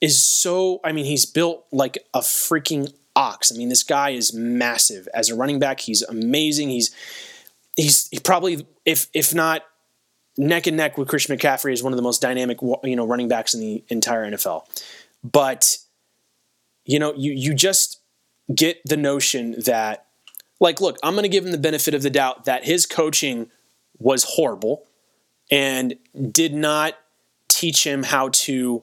is 0.00 0.22
so 0.22 0.80
I 0.84 0.92
mean 0.92 1.04
he's 1.04 1.24
built 1.24 1.64
like 1.72 1.98
a 2.14 2.20
freaking 2.20 2.92
ox. 3.14 3.52
I 3.52 3.56
mean 3.56 3.68
this 3.68 3.82
guy 3.82 4.10
is 4.10 4.32
massive 4.34 5.08
as 5.14 5.30
a 5.30 5.34
running 5.34 5.58
back. 5.58 5.80
He's 5.80 6.02
amazing. 6.02 6.70
He's 6.70 6.94
he's 7.76 8.08
he 8.08 8.18
probably 8.18 8.66
if 8.84 9.08
if 9.14 9.34
not 9.34 9.62
neck 10.36 10.66
and 10.66 10.76
neck 10.76 10.96
with 10.96 11.08
Christian 11.08 11.36
McCaffrey 11.36 11.72
is 11.72 11.82
one 11.82 11.92
of 11.92 11.96
the 11.96 12.02
most 12.02 12.22
dynamic 12.22 12.58
you 12.82 12.96
know 12.96 13.06
running 13.06 13.28
backs 13.28 13.54
in 13.54 13.60
the 13.60 13.84
entire 13.88 14.30
NFL. 14.30 14.64
But 15.22 15.78
you 16.84 16.98
know 16.98 17.14
you 17.14 17.32
you 17.32 17.54
just 17.54 18.00
get 18.54 18.80
the 18.84 18.96
notion 18.96 19.56
that 19.64 20.06
like 20.60 20.80
look, 20.80 20.96
I'm 21.02 21.14
going 21.14 21.22
to 21.24 21.28
give 21.28 21.44
him 21.44 21.52
the 21.52 21.58
benefit 21.58 21.94
of 21.94 22.02
the 22.02 22.10
doubt 22.10 22.44
that 22.44 22.64
his 22.64 22.86
coaching 22.86 23.50
was 23.98 24.24
horrible 24.24 24.86
and 25.50 25.94
did 26.30 26.54
not 26.54 26.94
teach 27.48 27.86
him 27.86 28.02
how 28.02 28.28
to 28.30 28.82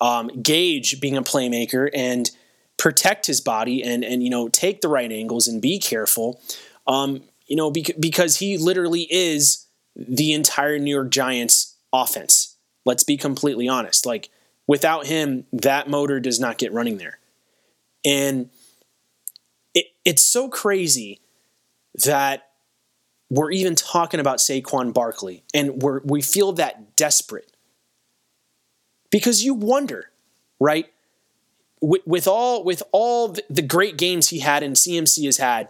um, 0.00 0.28
gauge 0.42 1.00
being 1.00 1.16
a 1.16 1.22
playmaker 1.22 1.90
and 1.94 2.30
protect 2.78 3.26
his 3.26 3.40
body 3.40 3.82
and 3.82 4.04
and 4.04 4.22
you 4.22 4.30
know 4.30 4.48
take 4.48 4.80
the 4.80 4.88
right 4.88 5.10
angles 5.10 5.48
and 5.48 5.62
be 5.62 5.78
careful. 5.78 6.40
Um, 6.86 7.22
you 7.46 7.56
know 7.56 7.70
bec- 7.70 7.98
because 7.98 8.36
he 8.36 8.58
literally 8.58 9.06
is 9.10 9.66
the 9.96 10.32
entire 10.32 10.78
New 10.78 10.94
York 10.94 11.10
Giants 11.10 11.76
offense. 11.92 12.56
Let's 12.84 13.04
be 13.04 13.16
completely 13.16 13.68
honest. 13.68 14.04
Like 14.04 14.28
without 14.66 15.06
him, 15.06 15.44
that 15.52 15.88
motor 15.88 16.20
does 16.20 16.40
not 16.40 16.58
get 16.58 16.72
running 16.72 16.98
there. 16.98 17.18
And 18.04 18.50
it, 19.74 19.86
it's 20.04 20.22
so 20.22 20.48
crazy 20.48 21.20
that 22.04 22.50
we're 23.30 23.50
even 23.50 23.74
talking 23.74 24.20
about 24.20 24.38
Saquon 24.38 24.92
Barkley 24.92 25.42
and 25.54 25.82
we're, 25.82 26.00
we 26.04 26.22
feel 26.22 26.52
that 26.52 26.96
desperate 26.96 27.56
because 29.10 29.44
you 29.44 29.54
wonder, 29.54 30.10
right? 30.60 30.86
With, 31.80 32.02
with 32.06 32.26
all 32.26 32.64
with 32.64 32.82
all 32.92 33.36
the 33.50 33.62
great 33.62 33.96
games 33.96 34.28
he 34.28 34.40
had 34.40 34.62
and 34.62 34.76
CMC 34.76 35.24
has 35.26 35.36
had 35.36 35.68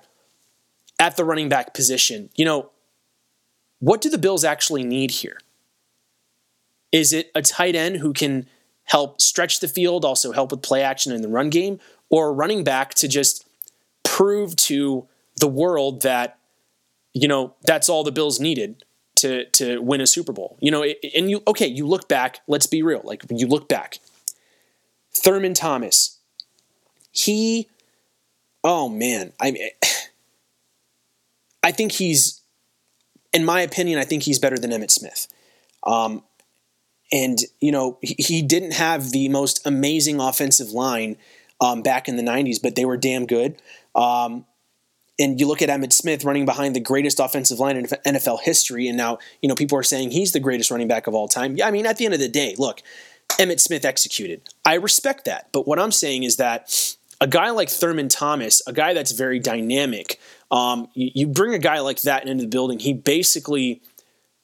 at 0.99 1.17
the 1.17 1.25
running 1.25 1.49
back 1.49 1.75
position, 1.75 2.31
you 2.37 2.45
know, 2.45 2.71
what 3.81 4.01
do 4.01 4.09
the 4.09 4.19
Bills 4.19 4.45
actually 4.45 4.85
need 4.85 5.11
here? 5.11 5.39
Is 6.93 7.13
it 7.13 7.31
a 7.35 7.43
tight 7.43 7.75
end 7.75 7.97
who 7.97 8.13
can 8.13 8.47
help 8.87 9.21
stretch 9.21 9.61
the 9.61 9.69
field, 9.69 10.05
also 10.05 10.33
help 10.33 10.51
with 10.51 10.63
play 10.63 10.83
action 10.83 11.13
in 11.13 11.23
the 11.23 11.29
run 11.29 11.51
game, 11.51 11.79
or 12.09 12.33
running 12.33 12.65
back 12.65 12.95
to 12.95 13.09
just 13.09 13.47
prove 14.05 14.57
to 14.57 15.07
the 15.39 15.49
world 15.49 16.03
that 16.03 16.39
you 17.13 17.29
know 17.29 17.55
that's 17.65 17.89
all 17.89 18.05
the 18.05 18.13
Bills 18.13 18.41
needed 18.41 18.85
to 19.17 19.45
to 19.51 19.81
win 19.81 20.01
a 20.01 20.07
Super 20.07 20.33
Bowl. 20.33 20.57
You 20.61 20.71
know, 20.71 20.83
and 21.15 21.31
you 21.31 21.43
okay, 21.47 21.67
you 21.67 21.87
look 21.87 22.09
back, 22.09 22.41
let's 22.47 22.67
be 22.67 22.83
real. 22.83 23.03
Like 23.05 23.25
you 23.31 23.47
look 23.47 23.69
back. 23.69 23.99
Thurman 25.13 25.55
Thomas. 25.55 26.19
He 27.13 27.69
oh 28.63 28.89
man, 28.89 29.33
I 29.41 29.71
I 31.63 31.73
think 31.73 31.93
he's 31.93 32.43
in 33.33 33.45
my 33.45 33.61
opinion, 33.61 33.99
I 33.99 34.05
think 34.05 34.23
he's 34.23 34.39
better 34.39 34.59
than 34.59 34.71
Emmitt 34.71 34.91
Smith. 34.91 35.29
Um, 35.83 36.23
and 37.13 37.39
you 37.61 37.73
know, 37.73 37.99
he, 38.03 38.43
didn't 38.43 38.73
have 38.73 39.11
the 39.11 39.29
most 39.29 39.65
amazing 39.67 40.21
offensive 40.21 40.71
line 40.71 41.17
um, 41.61 41.83
back 41.83 42.09
in 42.09 42.17
the 42.17 42.23
'90s, 42.23 42.61
but 42.63 42.77
they 42.77 42.85
were 42.85 42.97
damn 42.97 43.27
good. 43.27 43.61
Um, 43.95 44.45
and 45.19 45.41
you 45.41 45.47
look 45.47 45.63
at 45.63 45.71
Emmitt 45.71 45.93
Smith 45.93 46.25
running 46.25 46.45
behind 46.45 46.77
the 46.77 46.81
greatest 46.81 47.21
offensive 47.21 47.59
line 47.59 47.77
in 47.77 47.87
NFL 47.87 48.41
history, 48.43 48.89
and 48.89 48.97
now 48.97 49.19
you 49.41 49.49
know 49.49 49.55
people 49.55 49.79
are 49.79 49.85
saying 49.85 50.11
he's 50.11 50.33
the 50.33 50.41
greatest 50.41 50.71
running 50.71 50.89
back 50.89 51.07
of 51.07 51.15
all 51.15 51.29
time. 51.29 51.57
Yeah, 51.57 51.69
I 51.69 51.71
mean, 51.71 51.87
at 51.87 51.97
the 51.97 52.05
end 52.05 52.15
of 52.15 52.21
the 52.21 52.29
day, 52.29 52.55
look, 52.59 52.83
Emmitt 53.33 53.61
Smith 53.61 53.85
executed. 53.85 54.43
I 54.65 54.75
respect 54.75 55.25
that, 55.27 55.49
but 55.53 55.67
what 55.67 55.79
I'm 55.79 55.93
saying 55.93 56.25
is 56.25 56.37
that 56.37 56.97
a 57.21 57.27
guy 57.27 57.51
like 57.51 57.71
Thurman 57.71 58.09
Thomas, 58.09 58.63
a 58.67 58.73
guy 58.73 58.95
that's 58.95 59.13
very 59.13 59.39
dynamic, 59.39 60.21
um, 60.51 60.89
you, 60.95 61.11
you 61.15 61.27
bring 61.27 61.55
a 61.55 61.59
guy 61.59 61.81
like 61.81 62.03
that 62.03 62.27
into 62.27 62.45
the 62.45 62.49
building, 62.49 62.79
he 62.79 62.93
basically 62.93 63.81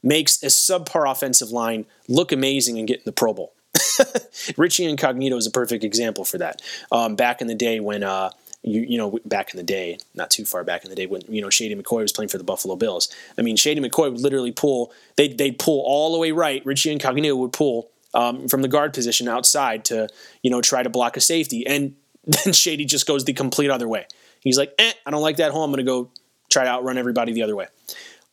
makes 0.03 0.43
a 0.43 0.47
subpar 0.47 1.11
offensive 1.11 1.51
line 1.51 1.87
look 2.09 2.33
amazing 2.33 2.79
and 2.79 2.89
get 2.89 2.99
in 2.99 3.05
the 3.05 3.13
Pro 3.13 3.33
Bowl. 3.33 3.55
Richie 4.57 4.85
Incognito 4.85 5.37
is 5.37 5.47
a 5.47 5.51
perfect 5.51 5.85
example 5.85 6.25
for 6.25 6.39
that. 6.39 6.63
Um, 6.91 7.17
back 7.17 7.41
in 7.41 7.47
the 7.47 7.55
day 7.55 7.81
when 7.81 8.03
uh, 8.03 8.31
you, 8.63 8.83
you 8.83 8.99
know, 8.99 9.19
back 9.25 9.53
in 9.53 9.57
the 9.57 9.65
day, 9.65 9.99
not 10.15 10.31
too 10.31 10.45
far 10.45 10.65
back 10.65 10.85
in 10.85 10.91
the 10.91 10.97
day 10.97 11.07
when, 11.07 11.23
you 11.29 11.43
know, 11.43 11.51
Shady 11.51 11.75
McCoy 11.75 12.03
was 12.03 12.13
playing 12.13 12.29
for 12.29 12.39
the 12.39 12.45
Buffalo 12.45 12.77
Bills. 12.77 13.09
I 13.37 13.43
mean, 13.43 13.57
Shady 13.57 13.81
McCoy 13.81 14.11
would 14.11 14.21
literally 14.21 14.53
pull, 14.53 14.93
they'd, 15.17 15.37
they'd 15.37 15.59
pull 15.59 15.83
all 15.85 16.13
the 16.13 16.19
way 16.19 16.33
right. 16.33 16.65
Richie 16.65 16.93
Incognito 16.93 17.35
would 17.37 17.53
pull 17.53 17.91
um, 18.15 18.49
from 18.49 18.63
the 18.63 18.69
guard 18.69 18.93
position 18.95 19.27
outside 19.27 19.85
to, 19.87 20.09
you 20.43 20.51
know, 20.51 20.61
try 20.61 20.83
to 20.83 20.91
block 20.91 21.17
a 21.17 21.21
safety. 21.21 21.67
And 21.67 21.97
then 22.25 22.53
Shady 22.53 22.85
just 22.85 23.07
goes 23.07 23.25
the 23.25 23.33
complete 23.33 23.71
other 23.71 23.89
way. 23.89 24.07
He's 24.41 24.59
like, 24.59 24.75
eh, 24.79 24.93
I 25.07 25.11
don't 25.11 25.23
like 25.23 25.37
that 25.37 25.53
hole. 25.53 25.65
I'm 25.65 25.71
going 25.71 25.85
to 25.85 25.91
go 25.91 26.11
try 26.51 26.65
to 26.65 26.71
outrun 26.71 26.99
everybody 26.99 27.33
the 27.33 27.43
other 27.43 27.57
way. 27.57 27.67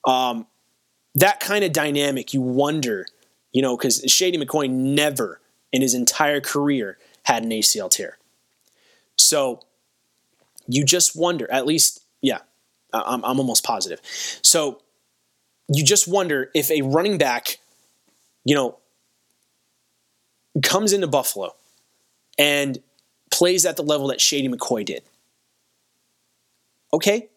Um, 0.06 0.48
that 1.16 1.40
kind 1.40 1.64
of 1.64 1.72
dynamic, 1.72 2.34
you 2.34 2.42
wonder, 2.42 3.06
you 3.52 3.62
know, 3.62 3.76
because 3.76 4.04
Shady 4.08 4.38
McCoy 4.38 4.70
never 4.70 5.40
in 5.72 5.82
his 5.82 5.94
entire 5.94 6.42
career 6.42 6.98
had 7.24 7.44
an 7.44 7.50
ACL 7.50 7.90
tear. 7.90 8.18
So 9.16 9.62
you 10.68 10.86
just 10.86 11.16
wonder, 11.16 11.52
at 11.52 11.66
least, 11.66 12.02
yeah, 12.22 12.40
I'm, 12.94 13.24
I'm 13.26 13.40
almost 13.40 13.64
positive. 13.64 14.00
So 14.42 14.82
you 15.68 15.84
just 15.84 16.08
wonder 16.08 16.50
if 16.54 16.72
a 16.72 16.82
running 16.82 17.18
back, 17.18 17.60
you 18.46 18.56
know, 18.56 18.78
comes 20.64 20.94
into 20.94 21.08
Buffalo 21.08 21.56
and 22.38 22.80
plays 23.32 23.66
at 23.66 23.78
the 23.78 23.84
level 23.84 24.08
that 24.08 24.22
Shady 24.22 24.48
McCoy 24.48 24.86
did. 24.86 25.04
Okay, 26.92 27.30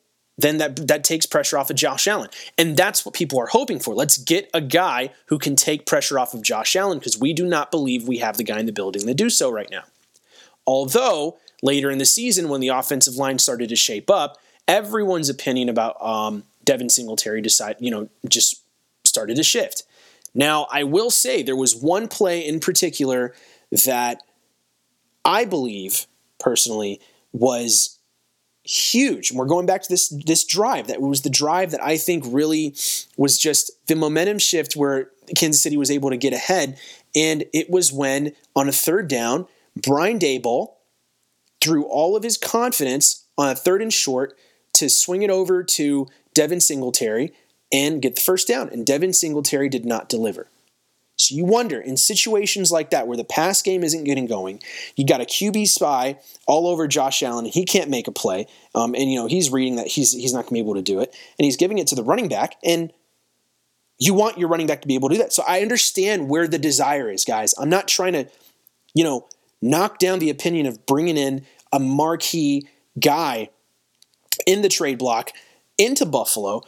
then 0.43 0.59
that 0.59 0.89
that 0.89 1.05
takes 1.05 1.27
pressure 1.27 1.57
off 1.57 1.71
of 1.71 1.77
Josh 1.77 2.07
Allen. 2.07 2.29
And 2.59 2.77
that's 2.77 3.05
what 3.05 3.15
people 3.15 3.39
are 3.41 3.47
hoping 3.47 3.81
for. 3.81 3.95
Let's 3.95 4.19
get 4.19 4.51
a 4.53 4.61
guy 4.61 5.11
who 5.27 5.39
can 5.39 5.57
take 5.57 5.87
pressure 5.87 6.19
off 6.19 6.35
of 6.35 6.43
Josh 6.43 6.77
Allen 6.77 6.99
because 6.99 7.19
we 7.19 7.33
do 7.33 7.47
not 7.47 7.71
believe 7.71 8.07
we 8.07 8.19
have 8.19 8.37
the 8.37 8.45
guy 8.45 8.61
in 8.61 8.67
the 8.67 8.73
building 8.73 9.07
to 9.07 9.15
do 9.15 9.31
so 9.31 9.51
right 9.51 9.71
now. 9.71 9.85
Although 10.67 11.39
later 11.63 11.91
in 11.91 11.99
the 11.99 12.05
season, 12.05 12.49
when 12.49 12.61
the 12.61 12.69
offensive 12.69 13.17
line 13.17 13.39
started 13.39 13.69
to 13.71 13.77
shape 13.77 14.11
up, 14.11 14.39
everyone's 14.69 15.29
opinion 15.29 15.69
about 15.69 16.01
um, 16.05 16.45
Devin 16.65 16.89
Singletary 16.89 17.41
decide, 17.41 17.77
you 17.81 17.91
know, 17.91 18.09
just 18.29 18.63
started 19.05 19.37
to 19.37 19.43
shift. 19.43 19.85
Now, 20.35 20.67
I 20.71 20.85
will 20.85 21.11
say 21.11 21.43
there 21.43 21.57
was 21.57 21.77
one 21.77 22.09
play 22.09 22.47
in 22.47 22.61
particular 22.61 23.35
that 23.85 24.23
I 25.25 25.45
believe 25.45 26.07
personally 26.39 27.01
was 27.33 27.99
huge. 28.64 29.31
And 29.31 29.38
we're 29.38 29.47
going 29.47 29.66
back 29.66 29.83
to 29.83 29.88
this 29.88 30.09
this 30.09 30.45
drive 30.45 30.88
that 30.88 31.00
was 31.00 31.23
the 31.23 31.31
drive 31.31 31.71
that 31.73 31.83
I 31.83 31.97
think 31.97 32.25
really 32.26 32.75
was 33.16 33.38
just 33.38 33.71
the 33.87 33.97
momentum 33.97 34.38
shift 34.38 34.75
where 34.75 35.11
Kansas 35.37 35.62
City 35.62 35.76
was 35.76 35.90
able 35.90 36.11
to 36.11 36.16
get 36.16 36.33
ahead. 36.33 36.78
And 37.14 37.45
it 37.52 37.71
was 37.71 37.92
when 37.92 38.33
on 38.54 38.69
a 38.69 38.73
third 38.73 39.09
down, 39.09 39.47
Brian 39.76 40.19
Daboll 40.19 40.75
threw 41.61 41.85
all 41.85 42.16
of 42.16 42.23
his 42.23 42.37
confidence 42.37 43.25
on 43.37 43.49
a 43.49 43.54
third 43.54 43.83
and 43.83 43.92
short 43.92 44.37
to 44.75 44.88
swing 44.88 45.23
it 45.23 45.31
over 45.31 45.62
to 45.62 46.09
Devin 46.35 46.61
Singletary 46.61 47.33
and 47.73 48.02
get 48.02 48.16
the 48.16 48.23
first 48.23 48.49
down. 48.49 48.69
And 48.71 48.87
Devin 48.87 49.12
Singletary 49.12 49.69
did 49.69 49.85
not 49.85 50.09
deliver. 50.09 50.49
So 51.16 51.35
you 51.35 51.45
wonder 51.45 51.81
in 51.81 51.97
situations 51.97 52.73
like 52.73 52.90
that 52.90 53.07
where 53.07 53.16
the 53.16 53.25
pass 53.25 53.62
game 53.62 53.85
isn't 53.85 54.04
getting 54.04 54.26
going, 54.26 54.61
you 54.97 55.07
got 55.07 55.21
a 55.21 55.25
QB 55.25 55.69
spy 55.69 56.19
all 56.47 56.66
over 56.66 56.88
Josh 56.88 57.23
Allen, 57.23 57.45
and 57.45 57.54
he 57.54 57.64
can't 57.64 57.90
make 57.90 58.09
a 58.09 58.12
play, 58.12 58.47
um, 58.75 58.95
and 58.95 59.11
you 59.11 59.19
know 59.19 59.26
he's 59.26 59.50
reading 59.50 59.76
that 59.76 59.87
he's 59.87 60.12
he's 60.12 60.33
not 60.33 60.42
going 60.42 60.49
to 60.49 60.54
be 60.54 60.61
able 60.61 60.75
to 60.75 60.83
do 60.83 61.00
it, 61.00 61.14
and 61.38 61.45
he's 61.45 61.57
giving 61.57 61.78
it 61.78 61.87
to 61.88 61.95
the 61.95 62.02
running 62.02 62.28
back, 62.28 62.57
and 62.64 62.92
you 63.99 64.14
want 64.14 64.38
your 64.38 64.49
running 64.49 64.66
back 64.66 64.83
to 64.83 64.88
be 64.88 64.95
able 64.95 65.09
to 65.11 65.14
do 65.14 65.23
that. 65.23 65.33
So 65.33 65.45
I 65.47 65.61
understand 65.61 66.28
where 66.28 66.49
the 66.49 66.59
desire 66.59 67.11
is, 67.11 67.25
guys. 67.25 67.54
I'm 67.59 67.69
not 67.69 67.87
trying 67.87 68.14
to, 68.14 68.26
you 68.95 69.04
know, 69.04 69.28
knock 69.61 69.99
down 69.99 70.19
the 70.19 70.31
opinion 70.31 70.66
of 70.66 70.87
bringing 70.87 71.16
in 71.16 71.47
a 71.73 71.78
marquee 71.78 72.69
guy 72.99 73.50
in 74.47 74.62
the 74.62 74.69
trade 74.69 74.99
block 74.99 75.31
into 75.78 76.04
Buffalo 76.04 76.62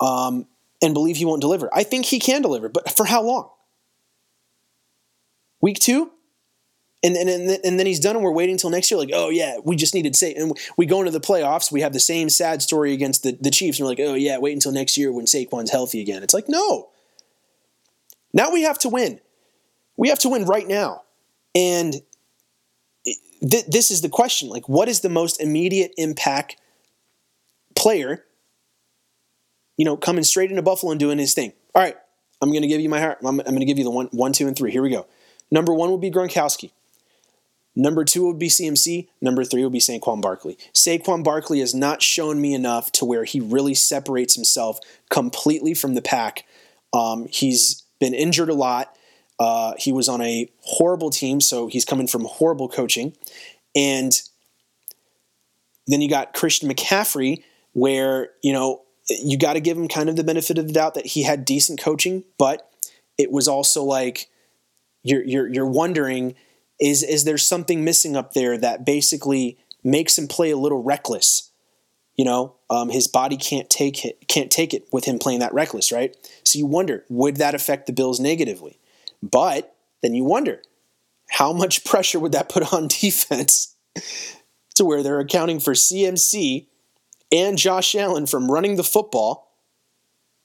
um, 0.00 0.46
and 0.82 0.94
believe 0.94 1.16
he 1.16 1.24
won't 1.24 1.40
deliver. 1.40 1.70
I 1.72 1.84
think 1.84 2.06
he 2.06 2.18
can 2.18 2.42
deliver, 2.42 2.68
but 2.68 2.90
for 2.96 3.04
how 3.04 3.22
long? 3.22 3.50
Week 5.60 5.78
two? 5.78 6.10
And, 7.02 7.16
and, 7.16 7.30
and 7.64 7.78
then 7.78 7.86
he's 7.86 7.98
done 7.98 8.14
and 8.14 8.22
we're 8.22 8.30
waiting 8.30 8.56
until 8.56 8.68
next 8.68 8.90
year 8.90 9.00
like 9.00 9.08
oh 9.14 9.30
yeah 9.30 9.56
we 9.64 9.74
just 9.74 9.94
needed 9.94 10.14
say 10.14 10.34
and 10.34 10.52
we 10.76 10.84
go 10.84 10.98
into 10.98 11.10
the 11.10 11.18
playoffs 11.18 11.72
we 11.72 11.80
have 11.80 11.94
the 11.94 12.00
same 12.00 12.28
sad 12.28 12.60
story 12.60 12.92
against 12.92 13.22
the, 13.22 13.38
the 13.40 13.50
Chiefs 13.50 13.78
and 13.78 13.86
we're 13.86 13.92
like 13.92 14.00
oh 14.00 14.12
yeah 14.12 14.36
wait 14.36 14.52
until 14.52 14.70
next 14.70 14.98
year 14.98 15.10
when 15.10 15.24
Saquon's 15.24 15.70
healthy 15.70 16.02
again. 16.02 16.22
It's 16.22 16.34
like 16.34 16.46
no. 16.46 16.90
Now 18.34 18.52
we 18.52 18.64
have 18.64 18.78
to 18.80 18.90
win. 18.90 19.18
We 19.96 20.10
have 20.10 20.18
to 20.20 20.28
win 20.28 20.44
right 20.44 20.68
now. 20.68 21.02
And 21.54 21.94
th- 23.04 23.66
this 23.66 23.90
is 23.90 24.02
the 24.02 24.10
question 24.10 24.50
like 24.50 24.68
what 24.68 24.88
is 24.88 25.00
the 25.00 25.08
most 25.08 25.40
immediate 25.40 25.92
impact 25.96 26.56
player 27.74 28.24
you 29.78 29.86
know 29.86 29.96
coming 29.96 30.22
straight 30.22 30.50
into 30.50 30.62
Buffalo 30.62 30.92
and 30.92 31.00
doing 31.00 31.16
his 31.16 31.32
thing? 31.32 31.54
All 31.74 31.82
right 31.82 31.96
I'm 32.42 32.50
going 32.50 32.62
to 32.62 32.68
give 32.68 32.82
you 32.82 32.90
my 32.90 33.00
heart 33.00 33.18
I'm, 33.22 33.40
I'm 33.40 33.46
going 33.46 33.60
to 33.60 33.64
give 33.64 33.78
you 33.78 33.84
the 33.84 33.90
one 33.90 34.08
one 34.12 34.34
two 34.34 34.46
and 34.46 34.54
three. 34.54 34.70
Here 34.70 34.82
we 34.82 34.90
go 34.90 35.06
number 35.50 35.74
one 35.74 35.90
would 35.90 36.00
be 36.00 36.10
Gronkowski 36.10 36.70
Number 37.76 38.04
two 38.04 38.26
would 38.26 38.38
be 38.38 38.48
CMC. 38.48 39.08
Number 39.20 39.44
three 39.44 39.62
would 39.62 39.72
be 39.72 39.78
Saquon 39.78 40.20
Barkley. 40.20 40.58
Saquon 40.74 41.22
Barkley 41.22 41.60
has 41.60 41.74
not 41.74 42.02
shown 42.02 42.40
me 42.40 42.52
enough 42.52 42.90
to 42.92 43.04
where 43.04 43.24
he 43.24 43.40
really 43.40 43.74
separates 43.74 44.34
himself 44.34 44.80
completely 45.08 45.74
from 45.74 45.94
the 45.94 46.02
pack. 46.02 46.44
Um, 46.92 47.28
he's 47.30 47.84
been 48.00 48.14
injured 48.14 48.50
a 48.50 48.54
lot. 48.54 48.96
Uh, 49.38 49.74
he 49.78 49.92
was 49.92 50.08
on 50.08 50.20
a 50.20 50.50
horrible 50.62 51.10
team, 51.10 51.40
so 51.40 51.68
he's 51.68 51.84
coming 51.84 52.06
from 52.06 52.24
horrible 52.24 52.68
coaching. 52.68 53.16
And 53.74 54.20
then 55.86 56.00
you 56.00 56.10
got 56.10 56.34
Christian 56.34 56.68
McCaffrey, 56.68 57.42
where, 57.72 58.30
you 58.42 58.52
know, 58.52 58.82
you 59.08 59.38
got 59.38 59.54
to 59.54 59.60
give 59.60 59.78
him 59.78 59.88
kind 59.88 60.08
of 60.08 60.16
the 60.16 60.24
benefit 60.24 60.58
of 60.58 60.66
the 60.66 60.72
doubt 60.72 60.94
that 60.94 61.06
he 61.06 61.22
had 61.22 61.44
decent 61.44 61.80
coaching, 61.80 62.24
but 62.36 62.68
it 63.16 63.30
was 63.30 63.48
also 63.48 63.82
like 63.84 64.28
you're, 65.02 65.24
you're, 65.24 65.48
you're 65.48 65.66
wondering– 65.66 66.34
is 66.80 67.02
is 67.02 67.24
there 67.24 67.38
something 67.38 67.84
missing 67.84 68.16
up 68.16 68.32
there 68.32 68.56
that 68.56 68.86
basically 68.86 69.58
makes 69.84 70.18
him 70.18 70.26
play 70.26 70.50
a 70.50 70.56
little 70.56 70.82
reckless? 70.82 71.50
You 72.16 72.24
know, 72.24 72.56
um, 72.68 72.90
his 72.90 73.06
body 73.06 73.36
can't 73.36 73.70
take 73.70 74.04
it 74.04 74.26
can't 74.26 74.50
take 74.50 74.72
it 74.74 74.88
with 74.90 75.04
him 75.04 75.18
playing 75.18 75.40
that 75.40 75.54
reckless, 75.54 75.92
right? 75.92 76.16
So 76.44 76.58
you 76.58 76.66
wonder 76.66 77.04
would 77.08 77.36
that 77.36 77.54
affect 77.54 77.86
the 77.86 77.92
Bills 77.92 78.18
negatively? 78.18 78.78
But 79.22 79.74
then 80.02 80.14
you 80.14 80.24
wonder 80.24 80.62
how 81.28 81.52
much 81.52 81.84
pressure 81.84 82.18
would 82.18 82.32
that 82.32 82.48
put 82.48 82.72
on 82.72 82.88
defense 82.88 83.76
to 84.74 84.84
where 84.84 85.02
they're 85.02 85.20
accounting 85.20 85.60
for 85.60 85.74
CMC 85.74 86.66
and 87.30 87.58
Josh 87.58 87.94
Allen 87.94 88.26
from 88.26 88.50
running 88.50 88.76
the 88.76 88.82
football, 88.82 89.54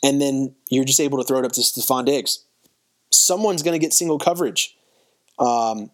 and 0.03 0.21
then 0.21 0.53
you're 0.69 0.85
just 0.85 0.99
able 0.99 1.17
to 1.17 1.23
throw 1.23 1.39
it 1.39 1.45
up 1.45 1.53
to 1.53 1.61
Stefon 1.61 2.05
Diggs. 2.05 2.45
Someone's 3.15 3.63
going 3.63 3.73
to 3.73 3.83
get 3.83 3.93
single 3.93 4.19
coverage. 4.19 4.75
Um, 5.39 5.91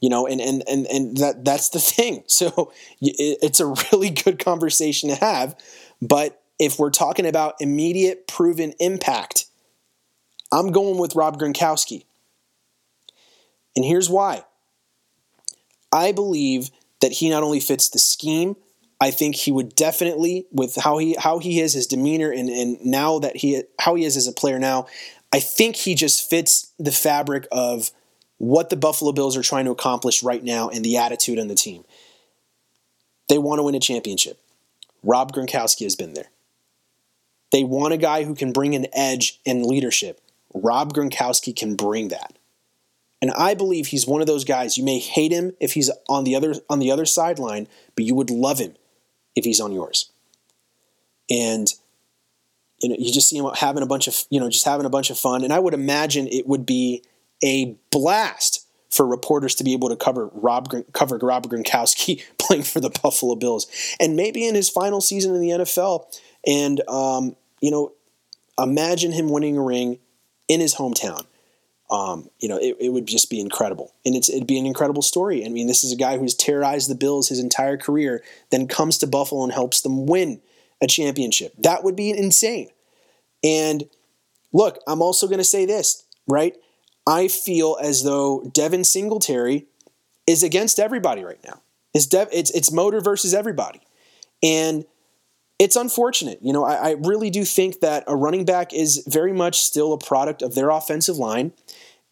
you 0.00 0.08
know 0.08 0.26
and 0.26 0.40
and 0.40 0.62
and, 0.68 0.86
and 0.86 1.16
that 1.18 1.44
that's 1.44 1.70
the 1.70 1.78
thing. 1.80 2.24
So 2.26 2.72
it's 3.00 3.60
a 3.60 3.74
really 3.92 4.10
good 4.10 4.38
conversation 4.38 5.08
to 5.08 5.16
have 5.16 5.56
but 6.00 6.42
if 6.58 6.78
we're 6.78 6.90
talking 6.90 7.26
about 7.26 7.54
immediate 7.60 8.26
proven 8.26 8.72
impact 8.80 9.46
i'm 10.52 10.72
going 10.72 10.98
with 10.98 11.14
rob 11.14 11.38
gronkowski. 11.38 12.04
And 13.76 13.84
here's 13.84 14.10
why. 14.10 14.42
I 15.92 16.10
believe 16.10 16.70
that 17.00 17.12
he 17.12 17.30
not 17.30 17.44
only 17.44 17.60
fits 17.60 17.88
the 17.88 17.98
scheme 17.98 18.56
i 19.00 19.10
think 19.10 19.34
he 19.34 19.52
would 19.52 19.74
definitely 19.74 20.46
with 20.50 20.76
how 20.76 20.98
he 20.98 21.14
how 21.18 21.38
he 21.38 21.60
is 21.60 21.74
his 21.74 21.86
demeanor 21.86 22.30
and 22.30 22.48
and 22.48 22.84
now 22.84 23.18
that 23.18 23.36
he 23.36 23.62
how 23.80 23.94
he 23.94 24.04
is 24.04 24.16
as 24.16 24.26
a 24.26 24.32
player 24.32 24.58
now 24.58 24.86
i 25.32 25.40
think 25.40 25.76
he 25.76 25.94
just 25.94 26.28
fits 26.28 26.72
the 26.78 26.92
fabric 26.92 27.46
of 27.52 27.90
what 28.38 28.70
the 28.70 28.76
Buffalo 28.76 29.12
Bills 29.12 29.36
are 29.36 29.42
trying 29.42 29.66
to 29.66 29.72
accomplish 29.72 30.22
right 30.22 30.42
now 30.42 30.68
and 30.68 30.84
the 30.84 30.96
attitude 30.96 31.38
on 31.38 31.48
the 31.48 31.54
team. 31.54 31.84
They 33.28 33.36
want 33.36 33.58
to 33.58 33.64
win 33.64 33.74
a 33.74 33.80
championship. 33.80 34.40
Rob 35.02 35.32
Gronkowski 35.32 35.82
has 35.82 35.96
been 35.96 36.14
there. 36.14 36.30
They 37.50 37.64
want 37.64 37.94
a 37.94 37.98
guy 37.98 38.24
who 38.24 38.34
can 38.34 38.52
bring 38.52 38.74
an 38.74 38.86
edge 38.92 39.40
and 39.44 39.66
leadership. 39.66 40.20
Rob 40.54 40.94
Gronkowski 40.94 41.54
can 41.54 41.76
bring 41.76 42.08
that. 42.08 42.38
And 43.20 43.32
I 43.32 43.54
believe 43.54 43.88
he's 43.88 44.06
one 44.06 44.20
of 44.20 44.26
those 44.26 44.44
guys. 44.44 44.78
You 44.78 44.84
may 44.84 44.98
hate 44.98 45.32
him 45.32 45.52
if 45.60 45.72
he's 45.72 45.90
on 46.08 46.24
the 46.24 46.36
other 46.36 46.54
on 46.70 46.78
the 46.78 46.92
other 46.92 47.04
sideline, 47.04 47.66
but 47.96 48.04
you 48.04 48.14
would 48.14 48.30
love 48.30 48.60
him 48.60 48.76
if 49.34 49.44
he's 49.44 49.60
on 49.60 49.72
yours. 49.72 50.10
And 51.28 51.66
you 52.80 52.88
know, 52.88 52.96
you 52.98 53.12
just 53.12 53.28
see 53.28 53.36
him 53.36 53.46
having 53.54 53.82
a 53.82 53.86
bunch 53.86 54.06
of, 54.06 54.24
you 54.30 54.38
know, 54.38 54.48
just 54.48 54.64
having 54.64 54.86
a 54.86 54.90
bunch 54.90 55.10
of 55.10 55.18
fun. 55.18 55.42
And 55.42 55.52
I 55.52 55.58
would 55.58 55.74
imagine 55.74 56.28
it 56.28 56.46
would 56.46 56.64
be 56.64 57.02
a 57.42 57.76
blast 57.90 58.66
for 58.90 59.06
reporters 59.06 59.54
to 59.56 59.64
be 59.64 59.72
able 59.74 59.88
to 59.88 59.96
cover 59.96 60.30
Rob 60.32 60.72
cover 60.92 61.18
Rob 61.18 61.46
Gronkowski 61.48 62.22
playing 62.38 62.62
for 62.62 62.80
the 62.80 62.90
Buffalo 62.90 63.34
Bills, 63.34 63.66
and 64.00 64.16
maybe 64.16 64.46
in 64.46 64.54
his 64.54 64.68
final 64.70 65.00
season 65.00 65.34
in 65.34 65.40
the 65.40 65.50
NFL, 65.50 66.04
and 66.46 66.80
um, 66.88 67.36
you 67.60 67.70
know, 67.70 67.92
imagine 68.58 69.12
him 69.12 69.28
winning 69.28 69.56
a 69.56 69.62
ring 69.62 69.98
in 70.48 70.60
his 70.60 70.74
hometown. 70.74 71.24
Um, 71.90 72.28
you 72.38 72.50
know, 72.50 72.58
it, 72.58 72.76
it, 72.80 72.88
would 72.90 73.06
just 73.06 73.30
be 73.30 73.40
incredible, 73.40 73.94
and 74.04 74.14
it's 74.14 74.28
it'd 74.28 74.46
be 74.46 74.58
an 74.58 74.66
incredible 74.66 75.02
story. 75.02 75.44
I 75.44 75.48
mean, 75.48 75.66
this 75.66 75.84
is 75.84 75.92
a 75.92 75.96
guy 75.96 76.18
who's 76.18 76.34
terrorized 76.34 76.90
the 76.90 76.94
Bills 76.94 77.28
his 77.28 77.38
entire 77.38 77.78
career, 77.78 78.22
then 78.50 78.68
comes 78.68 78.98
to 78.98 79.06
Buffalo 79.06 79.42
and 79.42 79.52
helps 79.52 79.80
them 79.80 80.06
win 80.06 80.40
a 80.82 80.86
championship. 80.86 81.52
That 81.58 81.84
would 81.84 81.96
be 81.96 82.10
insane. 82.10 82.68
And 83.42 83.84
look, 84.52 84.78
I'm 84.86 85.02
also 85.02 85.26
going 85.26 85.38
to 85.38 85.44
say 85.44 85.66
this, 85.66 86.04
right? 86.26 86.56
I 87.06 87.28
feel 87.28 87.78
as 87.80 88.02
though 88.02 88.50
Devin 88.52 88.84
Singletary 88.84 89.66
is 90.26 90.42
against 90.42 90.78
everybody 90.78 91.24
right 91.24 91.42
now. 91.44 91.62
It's, 91.94 92.06
Dev, 92.06 92.28
it's, 92.32 92.50
it's 92.50 92.70
motor 92.70 93.00
versus 93.00 93.32
everybody. 93.32 93.80
And 94.42 94.84
it's 95.58 95.74
unfortunate. 95.74 96.38
You 96.42 96.52
know, 96.52 96.64
I, 96.64 96.90
I, 96.90 96.90
really 96.92 97.30
do 97.30 97.44
think 97.44 97.80
that 97.80 98.04
a 98.06 98.14
running 98.14 98.44
back 98.44 98.72
is 98.72 99.02
very 99.08 99.32
much 99.32 99.58
still 99.58 99.92
a 99.92 99.98
product 99.98 100.42
of 100.42 100.54
their 100.54 100.70
offensive 100.70 101.16
line. 101.16 101.52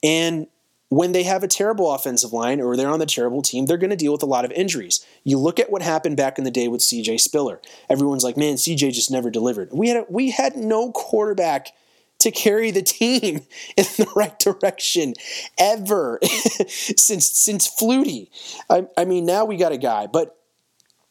And 0.03 0.49
when 0.89 1.13
they 1.13 1.25
have 1.25 1.43
a 1.43 1.49
terrible 1.49 1.93
offensive 1.93 2.33
line 2.33 2.61
or 2.61 2.77
they're 2.77 2.89
on 2.89 3.01
the 3.01 3.07
terrible 3.07 3.43
team, 3.43 3.67
they're 3.67 3.77
going 3.77 3.91
to 3.91 3.97
deal 3.97 4.13
with 4.13 4.23
a 4.23 4.27
lot 4.27 4.45
of 4.45 4.53
injuries. 4.53 5.05
You 5.25 5.39
look 5.39 5.59
at 5.59 5.71
what 5.71 5.83
happened 5.83 6.17
back 6.17 6.39
in 6.39 6.45
the 6.45 6.51
day 6.51 6.69
with 6.69 6.81
CJ 6.81 7.21
Spiller. 7.21 7.61
Everyone's 7.91 8.25
like, 8.25 8.37
man, 8.37 8.55
CJ 8.55 8.93
just 8.93 9.11
never 9.11 9.31
delivered. 9.31 9.71
We 9.73 9.89
had, 9.89 9.97
a, 9.97 10.07
we 10.09 10.31
had 10.31 10.57
no 10.57 10.93
quarterback– 10.93 11.69
to 12.19 12.31
carry 12.31 12.71
the 12.71 12.83
team 12.83 13.37
in 13.77 13.85
the 13.97 14.11
right 14.15 14.39
direction 14.39 15.15
ever 15.59 16.19
since 16.69 17.31
since 17.31 17.69
Flutie. 17.69 18.29
I, 18.71 18.87
I 18.97 19.05
mean, 19.05 19.27
now 19.27 19.45
we 19.45 19.57
got 19.57 19.73
a 19.73 19.79
guy, 19.79 20.07
but 20.07 20.36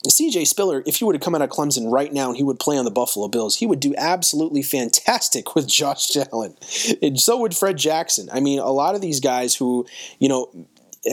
CJ 0.09 0.47
Spiller, 0.47 0.83
if 0.85 0.97
he 0.97 1.05
were 1.05 1.13
to 1.13 1.19
come 1.19 1.35
out 1.35 1.41
of 1.41 1.49
Clemson 1.49 1.91
right 1.91 2.11
now 2.11 2.29
and 2.29 2.37
he 2.37 2.43
would 2.43 2.59
play 2.59 2.77
on 2.77 2.85
the 2.85 2.91
Buffalo 2.91 3.27
Bills, 3.27 3.57
he 3.57 3.65
would 3.65 3.79
do 3.79 3.93
absolutely 3.97 4.61
fantastic 4.61 5.55
with 5.55 5.67
Josh 5.67 6.15
Allen. 6.15 6.55
And 7.01 7.19
so 7.19 7.37
would 7.37 7.55
Fred 7.55 7.77
Jackson. 7.77 8.29
I 8.31 8.39
mean, 8.39 8.59
a 8.59 8.71
lot 8.71 8.95
of 8.95 9.01
these 9.01 9.19
guys 9.19 9.55
who, 9.55 9.85
you 10.19 10.29
know, 10.29 10.67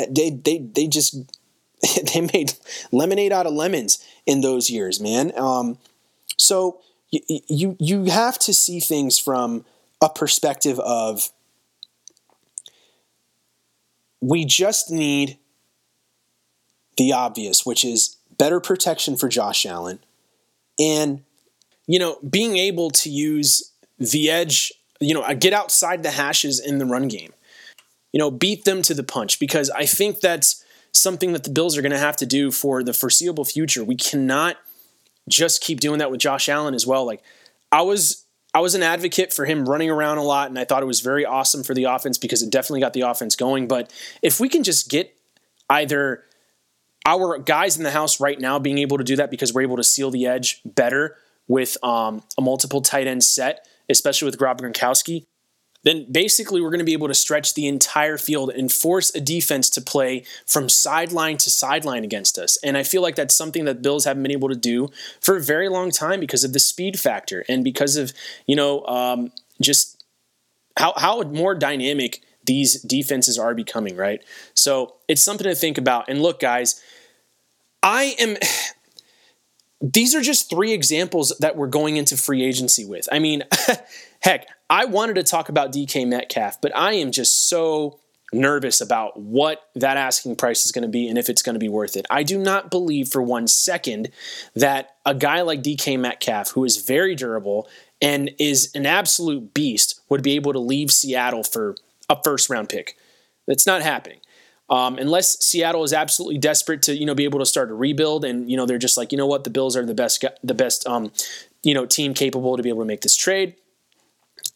they 0.08 0.30
they 0.30 0.58
they 0.58 0.86
just 0.86 1.16
they 2.14 2.20
made 2.32 2.54
lemonade 2.90 3.32
out 3.32 3.46
of 3.46 3.52
lemons 3.52 4.04
in 4.26 4.40
those 4.40 4.70
years, 4.70 5.00
man. 5.00 5.32
Um, 5.38 5.78
so 6.36 6.80
you, 7.10 7.40
you 7.48 7.76
you 7.78 8.04
have 8.04 8.38
to 8.40 8.54
see 8.54 8.80
things 8.80 9.18
from 9.18 9.64
a 10.00 10.08
perspective 10.08 10.80
of 10.80 11.30
we 14.20 14.44
just 14.44 14.90
need 14.90 15.38
the 16.96 17.12
obvious, 17.12 17.66
which 17.66 17.84
is 17.84 18.16
better 18.42 18.58
protection 18.58 19.14
for 19.16 19.28
Josh 19.28 19.64
Allen 19.64 20.00
and 20.76 21.22
you 21.86 22.00
know 22.00 22.18
being 22.28 22.56
able 22.56 22.90
to 22.90 23.08
use 23.08 23.70
the 24.00 24.28
edge, 24.30 24.72
you 24.98 25.14
know, 25.14 25.22
uh, 25.22 25.32
get 25.32 25.52
outside 25.52 26.02
the 26.02 26.10
hashes 26.10 26.58
in 26.58 26.78
the 26.78 26.84
run 26.84 27.06
game. 27.06 27.32
You 28.12 28.18
know, 28.18 28.32
beat 28.32 28.64
them 28.64 28.82
to 28.82 28.94
the 28.94 29.04
punch 29.04 29.38
because 29.38 29.70
I 29.70 29.86
think 29.86 30.18
that's 30.18 30.64
something 30.90 31.32
that 31.34 31.44
the 31.44 31.50
Bills 31.50 31.78
are 31.78 31.82
going 31.82 31.92
to 31.92 31.98
have 31.98 32.16
to 32.16 32.26
do 32.26 32.50
for 32.50 32.82
the 32.82 32.92
foreseeable 32.92 33.44
future. 33.44 33.84
We 33.84 33.94
cannot 33.94 34.56
just 35.28 35.62
keep 35.62 35.78
doing 35.78 36.00
that 36.00 36.10
with 36.10 36.18
Josh 36.18 36.48
Allen 36.48 36.74
as 36.74 36.84
well. 36.84 37.06
Like 37.06 37.22
I 37.70 37.82
was 37.82 38.24
I 38.52 38.58
was 38.58 38.74
an 38.74 38.82
advocate 38.82 39.32
for 39.32 39.44
him 39.44 39.68
running 39.68 39.88
around 39.88 40.18
a 40.18 40.24
lot, 40.24 40.48
and 40.48 40.58
I 40.58 40.64
thought 40.64 40.82
it 40.82 40.86
was 40.86 40.98
very 40.98 41.24
awesome 41.24 41.62
for 41.62 41.74
the 41.74 41.84
offense 41.84 42.18
because 42.18 42.42
it 42.42 42.50
definitely 42.50 42.80
got 42.80 42.92
the 42.92 43.02
offense 43.02 43.36
going. 43.36 43.68
But 43.68 43.92
if 44.20 44.40
we 44.40 44.48
can 44.48 44.64
just 44.64 44.90
get 44.90 45.16
either 45.70 46.24
our 47.04 47.38
guys 47.38 47.76
in 47.76 47.82
the 47.82 47.90
house 47.90 48.20
right 48.20 48.40
now 48.40 48.58
being 48.58 48.78
able 48.78 48.98
to 48.98 49.04
do 49.04 49.16
that 49.16 49.30
because 49.30 49.52
we're 49.52 49.62
able 49.62 49.76
to 49.76 49.84
seal 49.84 50.10
the 50.10 50.26
edge 50.26 50.60
better 50.64 51.16
with 51.48 51.76
um, 51.82 52.22
a 52.38 52.42
multiple 52.42 52.80
tight 52.80 53.06
end 53.06 53.24
set, 53.24 53.66
especially 53.88 54.26
with 54.26 54.40
Rob 54.40 54.60
Gronkowski, 54.60 55.26
then 55.84 56.06
basically 56.10 56.60
we're 56.60 56.70
going 56.70 56.78
to 56.78 56.84
be 56.84 56.92
able 56.92 57.08
to 57.08 57.14
stretch 57.14 57.54
the 57.54 57.66
entire 57.66 58.16
field 58.16 58.50
and 58.50 58.70
force 58.70 59.14
a 59.14 59.20
defense 59.20 59.68
to 59.70 59.80
play 59.80 60.24
from 60.46 60.68
sideline 60.68 61.36
to 61.38 61.50
sideline 61.50 62.04
against 62.04 62.38
us. 62.38 62.56
And 62.62 62.76
I 62.76 62.84
feel 62.84 63.02
like 63.02 63.16
that's 63.16 63.34
something 63.34 63.64
that 63.64 63.82
Bills 63.82 64.04
haven't 64.04 64.22
been 64.22 64.32
able 64.32 64.48
to 64.48 64.54
do 64.54 64.88
for 65.20 65.36
a 65.36 65.40
very 65.40 65.68
long 65.68 65.90
time 65.90 66.20
because 66.20 66.44
of 66.44 66.52
the 66.52 66.60
speed 66.60 66.98
factor 66.98 67.44
and 67.48 67.64
because 67.64 67.96
of, 67.96 68.12
you 68.46 68.54
know, 68.54 68.84
um, 68.86 69.32
just 69.60 70.04
how, 70.76 70.94
how 70.96 71.22
more 71.22 71.54
dynamic 71.54 72.22
these 72.44 72.80
defenses 72.82 73.38
are 73.38 73.54
becoming, 73.54 73.96
right? 73.96 74.22
So 74.54 74.94
it's 75.08 75.22
something 75.22 75.46
to 75.46 75.54
think 75.54 75.78
about. 75.78 76.08
And 76.08 76.22
look, 76.22 76.40
guys, 76.40 76.80
I 77.82 78.14
am. 78.18 78.36
These 79.84 80.14
are 80.14 80.20
just 80.20 80.48
three 80.48 80.72
examples 80.72 81.36
that 81.40 81.56
we're 81.56 81.66
going 81.66 81.96
into 81.96 82.16
free 82.16 82.44
agency 82.44 82.84
with. 82.84 83.08
I 83.10 83.18
mean, 83.18 83.42
heck, 84.20 84.46
I 84.70 84.84
wanted 84.84 85.16
to 85.16 85.24
talk 85.24 85.48
about 85.48 85.72
DK 85.72 86.06
Metcalf, 86.06 86.60
but 86.60 86.70
I 86.76 86.92
am 86.92 87.10
just 87.10 87.48
so 87.48 87.98
nervous 88.32 88.80
about 88.80 89.20
what 89.20 89.68
that 89.74 89.96
asking 89.96 90.36
price 90.36 90.64
is 90.64 90.72
going 90.72 90.82
to 90.82 90.88
be 90.88 91.08
and 91.08 91.18
if 91.18 91.28
it's 91.28 91.42
going 91.42 91.54
to 91.54 91.60
be 91.60 91.68
worth 91.68 91.96
it. 91.96 92.06
I 92.08 92.22
do 92.22 92.38
not 92.38 92.70
believe 92.70 93.08
for 93.08 93.22
one 93.22 93.46
second 93.46 94.10
that 94.54 94.96
a 95.04 95.14
guy 95.14 95.42
like 95.42 95.62
DK 95.62 95.98
Metcalf, 95.98 96.52
who 96.52 96.64
is 96.64 96.78
very 96.78 97.14
durable 97.14 97.68
and 98.00 98.30
is 98.38 98.70
an 98.74 98.86
absolute 98.86 99.52
beast, 99.52 100.00
would 100.08 100.22
be 100.22 100.34
able 100.36 100.52
to 100.52 100.58
leave 100.58 100.90
Seattle 100.90 101.44
for 101.44 101.74
a 102.12 102.22
first 102.22 102.50
round 102.50 102.68
pick. 102.68 102.96
That's 103.46 103.66
not 103.66 103.82
happening. 103.82 104.20
Um, 104.70 104.96
unless 104.96 105.44
Seattle 105.44 105.84
is 105.84 105.92
absolutely 105.92 106.38
desperate 106.38 106.82
to, 106.82 106.96
you 106.96 107.04
know, 107.04 107.14
be 107.14 107.24
able 107.24 107.40
to 107.40 107.46
start 107.46 107.70
a 107.70 107.74
rebuild, 107.74 108.24
and 108.24 108.50
you 108.50 108.56
know 108.56 108.64
they're 108.64 108.78
just 108.78 108.96
like, 108.96 109.12
you 109.12 109.18
know 109.18 109.26
what, 109.26 109.44
the 109.44 109.50
Bills 109.50 109.76
are 109.76 109.84
the 109.84 109.94
best, 109.94 110.24
the 110.42 110.54
best, 110.54 110.86
um, 110.86 111.12
you 111.62 111.74
know, 111.74 111.84
team 111.84 112.14
capable 112.14 112.56
to 112.56 112.62
be 112.62 112.68
able 112.68 112.80
to 112.80 112.86
make 112.86 113.02
this 113.02 113.16
trade. 113.16 113.56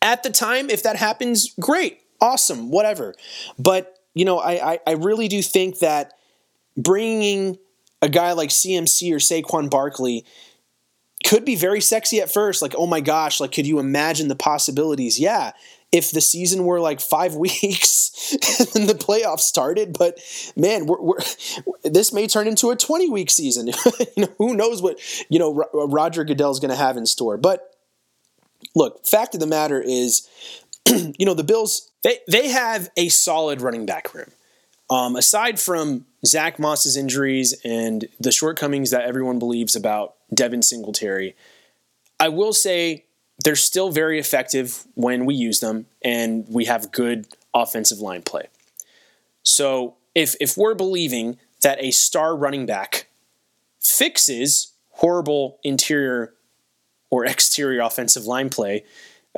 At 0.01 0.23
the 0.23 0.31
time, 0.31 0.71
if 0.71 0.83
that 0.85 0.97
happens, 0.97 1.53
great 1.61 2.01
awesome, 2.21 2.71
whatever. 2.71 3.14
But 3.59 3.99
you 4.14 4.25
know, 4.25 4.38
I, 4.38 4.73
I, 4.73 4.79
I 4.87 4.92
really 4.92 5.29
do 5.29 5.42
think 5.42 5.81
that 5.81 6.14
bringing 6.77 7.59
a 8.01 8.09
guy 8.09 8.33
like 8.33 8.51
CMC 8.51 9.12
or 9.12 9.16
Saquon 9.16 9.69
Barkley 9.69 10.25
could 11.27 11.45
be 11.45 11.57
very 11.57 11.81
sexy 11.81 12.21
at 12.21 12.33
first. 12.33 12.62
Like, 12.62 12.75
oh 12.77 12.87
my 12.87 13.01
gosh, 13.01 13.40
like, 13.40 13.53
could 13.53 13.66
you 13.66 13.79
imagine 13.79 14.29
the 14.29 14.37
possibilities? 14.37 15.19
Yeah, 15.19 15.53
if 15.96 16.11
the 16.11 16.20
season 16.20 16.64
were 16.64 16.78
like 16.78 17.00
five 17.00 17.35
weeks 17.46 18.32
and 18.74 18.88
the 18.88 18.94
playoffs 18.94 19.40
started, 19.40 19.96
but 19.98 20.18
man, 20.56 20.87
we're, 20.87 21.00
we're, 21.00 21.18
this 21.85 22.12
may 22.12 22.26
turn 22.26 22.46
into 22.46 22.70
a 22.70 22.76
20 22.76 23.09
week 23.09 23.30
season. 23.30 23.68
you 24.16 24.24
know, 24.24 24.28
who 24.38 24.54
knows 24.54 24.82
what, 24.82 24.98
you 25.28 25.38
know, 25.38 25.64
Roger 25.72 26.24
Goodell's 26.24 26.61
going 26.61 26.70
to 26.70 26.76
have 26.76 26.96
in 26.96 27.06
store. 27.06 27.37
But 27.37 27.74
look, 28.74 29.06
fact 29.06 29.35
of 29.35 29.40
the 29.40 29.46
matter 29.46 29.80
is, 29.80 30.28
you 30.87 31.24
know, 31.24 31.35
the 31.35 31.44
Bills, 31.44 31.90
they, 32.02 32.18
they 32.30 32.48
have 32.48 32.90
a 32.96 33.09
solid 33.09 33.62
running 33.62 33.87
back 33.87 34.14
room. 34.14 34.30
Um, 34.88 35.16
aside 35.16 35.59
from 35.59 36.06
Zach 36.24 36.61
Moss's 36.61 36.96
injuries 36.96 37.54
and 37.64 38.06
the 38.20 38.30
shortcomings 38.30 38.90
that 38.90 39.02
everyone 39.02 39.40
believes 39.40 39.74
about 39.74 40.14
Devin 40.32 40.62
Singletary, 40.62 41.35
I 42.20 42.28
will 42.28 42.52
say 42.52 43.06
they're 43.44 43.57
still 43.57 43.90
very 43.90 44.18
effective 44.18 44.85
when 44.94 45.27
we 45.27 45.35
use 45.35 45.61
them 45.61 45.87
and 46.03 46.46
we 46.49 46.64
have 46.64 46.90
good 46.92 47.27
offensive 47.55 47.99
line 47.99 48.22
play. 48.22 48.49
So 49.42 49.96
if, 50.14 50.35
if 50.40 50.57
we're 50.57 50.75
believing 50.75 51.38
that 51.62 51.83
a 51.83 51.90
star 51.90 52.37
running 52.37 52.66
back 52.66 53.09
fixes 53.81 54.72
horrible 54.90 55.59
interior 55.62 56.33
or 57.11 57.25
exterior 57.25 57.81
offensive 57.83 58.25
line 58.25 58.49
play, 58.49 58.85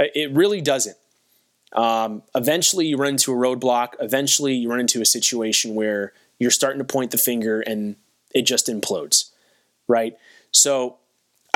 uh, 0.00 0.04
it 0.14 0.30
really 0.32 0.60
doesn't. 0.60 0.96
Um, 1.72 2.22
eventually, 2.34 2.86
you 2.86 2.96
run 2.96 3.10
into 3.10 3.32
a 3.32 3.36
roadblock. 3.36 3.88
Eventually, 4.00 4.54
you 4.54 4.70
run 4.70 4.80
into 4.80 5.02
a 5.02 5.04
situation 5.04 5.74
where 5.74 6.12
you're 6.38 6.50
starting 6.50 6.78
to 6.78 6.84
point 6.84 7.10
the 7.10 7.18
finger 7.18 7.60
and 7.60 7.96
it 8.34 8.42
just 8.42 8.68
implodes, 8.68 9.30
right? 9.86 10.16
So, 10.50 10.97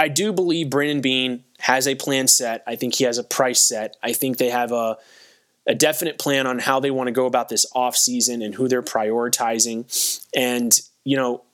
I 0.02 0.08
do 0.08 0.32
believe 0.32 0.68
Brandon 0.68 1.00
Beane 1.00 1.44
has 1.60 1.86
a 1.86 1.94
plan 1.94 2.26
set. 2.26 2.64
I 2.66 2.74
think 2.74 2.96
he 2.96 3.04
has 3.04 3.18
a 3.18 3.22
price 3.22 3.62
set. 3.62 3.96
I 4.02 4.12
think 4.14 4.36
they 4.36 4.50
have 4.50 4.72
a 4.72 4.98
a 5.64 5.76
definite 5.76 6.18
plan 6.18 6.44
on 6.48 6.58
how 6.58 6.80
they 6.80 6.90
want 6.90 7.06
to 7.06 7.12
go 7.12 7.24
about 7.24 7.48
this 7.48 7.64
offseason 7.72 8.44
and 8.44 8.52
who 8.52 8.66
they're 8.66 8.82
prioritizing. 8.82 9.86
And, 10.34 10.72
you 11.04 11.16
know, 11.16 11.44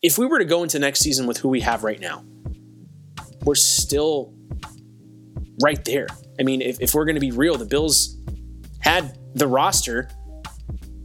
if 0.00 0.16
we 0.16 0.24
were 0.24 0.38
to 0.38 0.46
go 0.46 0.62
into 0.62 0.78
next 0.78 1.00
season 1.00 1.26
with 1.26 1.36
who 1.36 1.50
we 1.50 1.60
have 1.60 1.84
right 1.84 2.00
now, 2.00 2.24
we're 3.42 3.54
still 3.54 4.32
right 5.62 5.84
there. 5.84 6.06
I 6.40 6.42
mean, 6.42 6.62
if, 6.62 6.80
if 6.80 6.94
we're 6.94 7.04
going 7.04 7.16
to 7.16 7.20
be 7.20 7.32
real, 7.32 7.58
the 7.58 7.66
Bills 7.66 8.16
had 8.78 9.18
the 9.34 9.46
roster 9.46 10.08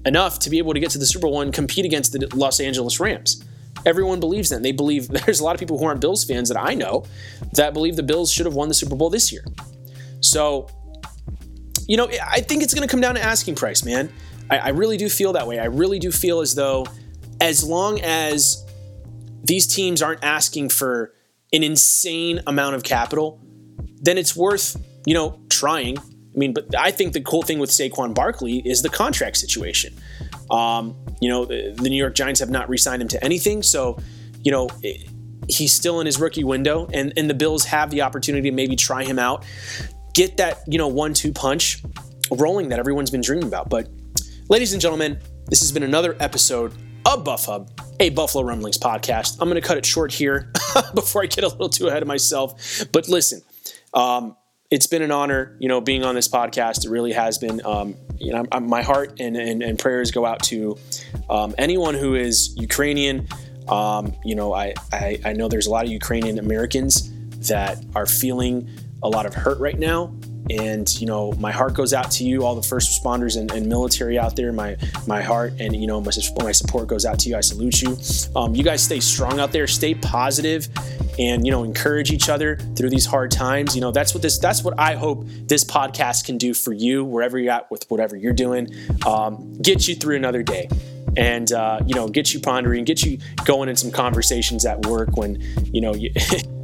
enough 0.05 0.39
to 0.39 0.49
be 0.49 0.59
able 0.59 0.73
to 0.73 0.79
get 0.79 0.91
to 0.91 0.97
the 0.97 1.05
Super 1.05 1.27
Bowl 1.27 1.41
and 1.41 1.53
compete 1.53 1.83
against 1.83 2.13
the 2.13 2.25
Los 2.33 2.61
Angeles 2.61 3.01
Rams. 3.01 3.43
Everyone 3.85 4.19
believes 4.19 4.49
that. 4.49 4.63
They 4.63 4.71
believe 4.71 5.07
there's 5.25 5.39
a 5.39 5.43
lot 5.43 5.55
of 5.55 5.59
people 5.59 5.77
who 5.77 5.85
aren't 5.85 6.01
Bills 6.01 6.25
fans 6.25 6.49
that 6.49 6.59
I 6.59 6.73
know 6.73 7.05
that 7.53 7.73
believe 7.73 7.95
the 7.95 8.03
Bills 8.03 8.31
should 8.31 8.45
have 8.45 8.55
won 8.55 8.67
the 8.67 8.73
Super 8.73 8.95
Bowl 8.95 9.09
this 9.09 9.31
year. 9.31 9.43
So, 10.21 10.67
you 11.87 11.97
know, 11.97 12.09
I 12.25 12.41
think 12.41 12.63
it's 12.63 12.73
going 12.73 12.87
to 12.87 12.91
come 12.91 13.01
down 13.01 13.15
to 13.15 13.21
asking 13.21 13.55
price, 13.55 13.83
man. 13.83 14.11
I, 14.49 14.57
I 14.57 14.69
really 14.69 14.97
do 14.97 15.09
feel 15.09 15.33
that 15.33 15.47
way. 15.47 15.59
I 15.59 15.65
really 15.65 15.99
do 15.99 16.11
feel 16.11 16.41
as 16.41 16.55
though 16.55 16.85
as 17.41 17.63
long 17.63 18.01
as 18.01 18.65
these 19.43 19.65
teams 19.65 20.01
aren't 20.01 20.23
asking 20.23 20.69
for 20.69 21.13
an 21.53 21.63
insane 21.63 22.41
amount 22.45 22.75
of 22.75 22.83
capital, 22.83 23.41
then 24.01 24.17
it's 24.17 24.35
worth 24.35 24.75
you 25.05 25.13
know, 25.13 25.39
trying. 25.49 25.97
I 25.97 26.37
mean, 26.37 26.53
but 26.53 26.75
I 26.77 26.91
think 26.91 27.13
the 27.13 27.21
cool 27.21 27.41
thing 27.41 27.59
with 27.59 27.69
Saquon 27.69 28.13
Barkley 28.13 28.61
is 28.65 28.81
the 28.81 28.89
contract 28.89 29.37
situation. 29.37 29.93
Um, 30.51 30.95
you 31.21 31.29
know, 31.29 31.45
the, 31.45 31.75
the, 31.75 31.89
New 31.89 31.97
York 31.97 32.15
Giants 32.15 32.39
have 32.39 32.49
not 32.49 32.69
re-signed 32.69 33.01
him 33.01 33.07
to 33.09 33.23
anything, 33.23 33.61
so 33.61 33.97
you 34.41 34.51
know 34.51 34.67
he's 35.47 35.73
still 35.73 35.99
in 35.99 36.05
his 36.05 36.19
rookie 36.19 36.43
window, 36.43 36.87
and 36.93 37.13
and 37.17 37.29
the 37.29 37.33
Bills 37.33 37.65
have 37.65 37.91
the 37.91 38.01
opportunity 38.01 38.49
to 38.49 38.55
maybe 38.55 38.75
try 38.75 39.03
him 39.03 39.19
out, 39.19 39.45
get 40.13 40.37
that 40.37 40.59
you 40.67 40.77
know 40.77 40.87
one-two 40.87 41.31
punch 41.31 41.83
rolling 42.31 42.69
that 42.69 42.79
everyone's 42.79 43.11
been 43.11 43.21
dreaming 43.21 43.47
about. 43.47 43.69
But, 43.69 43.89
ladies 44.49 44.73
and 44.73 44.81
gentlemen, 44.81 45.19
this 45.47 45.59
has 45.61 45.71
been 45.71 45.83
another 45.83 46.15
episode 46.19 46.73
of 47.05 47.23
Buff 47.23 47.45
Hub, 47.45 47.69
a 47.99 48.09
Buffalo 48.09 48.43
Rumblings 48.43 48.77
podcast. 48.77 49.37
I'm 49.39 49.49
going 49.49 49.61
to 49.61 49.67
cut 49.67 49.77
it 49.77 49.85
short 49.85 50.11
here 50.11 50.51
before 50.93 51.23
I 51.23 51.25
get 51.25 51.43
a 51.43 51.47
little 51.47 51.69
too 51.69 51.87
ahead 51.87 52.01
of 52.01 52.07
myself. 52.07 52.83
But 52.91 53.07
listen, 53.07 53.41
um, 53.93 54.35
it's 54.71 54.87
been 54.87 55.01
an 55.01 55.11
honor, 55.11 55.55
you 55.59 55.67
know, 55.67 55.81
being 55.81 56.03
on 56.03 56.15
this 56.15 56.27
podcast. 56.27 56.85
It 56.85 56.89
really 56.89 57.13
has 57.13 57.37
been. 57.37 57.65
Um, 57.65 57.95
you 58.19 58.33
know, 58.33 58.45
I'm, 58.51 58.67
my 58.67 58.81
heart 58.81 59.21
and, 59.21 59.37
and, 59.37 59.63
and, 59.63 59.79
prayers 59.79 60.11
go 60.11 60.25
out 60.25 60.43
to 60.43 60.77
um, 61.29 61.55
anyone 61.57 61.95
who 61.95 62.15
is 62.15 62.53
Ukrainian. 62.57 63.29
Um, 63.69 64.13
you 64.25 64.35
know, 64.35 64.53
I, 64.53 64.73
I, 64.91 65.21
I 65.23 65.31
know 65.31 65.47
there's 65.47 65.67
a 65.67 65.71
lot 65.71 65.85
of 65.85 65.91
Ukrainian 65.91 66.37
Americans 66.37 67.09
that 67.47 67.81
are 67.95 68.05
feeling 68.05 68.69
a 69.01 69.07
lot 69.07 69.25
of 69.25 69.33
hurt 69.33 69.57
right 69.59 69.79
now 69.79 70.13
and 70.49 70.99
you 70.99 71.05
know 71.05 71.31
my 71.33 71.51
heart 71.51 71.73
goes 71.73 71.93
out 71.93 72.09
to 72.11 72.23
you 72.23 72.43
all 72.43 72.55
the 72.55 72.63
first 72.63 72.89
responders 72.91 73.39
and, 73.39 73.51
and 73.51 73.67
military 73.67 74.17
out 74.17 74.35
there 74.35 74.51
my 74.51 74.75
my 75.05 75.21
heart 75.21 75.53
and 75.59 75.75
you 75.75 75.85
know 75.85 76.01
my, 76.01 76.11
my 76.43 76.51
support 76.51 76.87
goes 76.87 77.05
out 77.05 77.19
to 77.19 77.29
you 77.29 77.35
i 77.35 77.41
salute 77.41 77.81
you. 77.81 77.97
Um, 78.35 78.55
you 78.55 78.63
guys 78.63 78.83
stay 78.83 78.99
strong 78.99 79.39
out 79.39 79.51
there 79.51 79.67
stay 79.67 79.93
positive 79.93 80.67
and 81.19 81.45
you 81.45 81.51
know 81.51 81.63
encourage 81.63 82.11
each 82.11 82.29
other 82.29 82.55
through 82.75 82.89
these 82.89 83.05
hard 83.05 83.29
times. 83.29 83.75
You 83.75 83.81
know 83.81 83.91
that's 83.91 84.13
what 84.13 84.23
this 84.23 84.39
that's 84.39 84.63
what 84.63 84.79
i 84.79 84.95
hope 84.95 85.25
this 85.27 85.63
podcast 85.63 86.25
can 86.25 86.37
do 86.37 86.53
for 86.53 86.73
you 86.73 87.03
wherever 87.03 87.37
you're 87.37 87.51
at 87.51 87.69
with 87.69 87.89
whatever 87.91 88.15
you're 88.15 88.33
doing. 88.33 88.69
Um, 89.05 89.53
get 89.61 89.87
you 89.87 89.95
through 89.95 90.15
another 90.15 90.41
day 90.41 90.69
and 91.17 91.51
uh, 91.51 91.79
you 91.85 91.95
know 91.95 92.07
get 92.07 92.33
you 92.33 92.39
pondering 92.39 92.85
get 92.85 93.03
you 93.03 93.17
going 93.45 93.69
in 93.69 93.75
some 93.75 93.91
conversations 93.91 94.65
at 94.65 94.85
work 94.85 95.17
when 95.17 95.41
you 95.73 95.81
know 95.81 95.93
you 95.93 96.11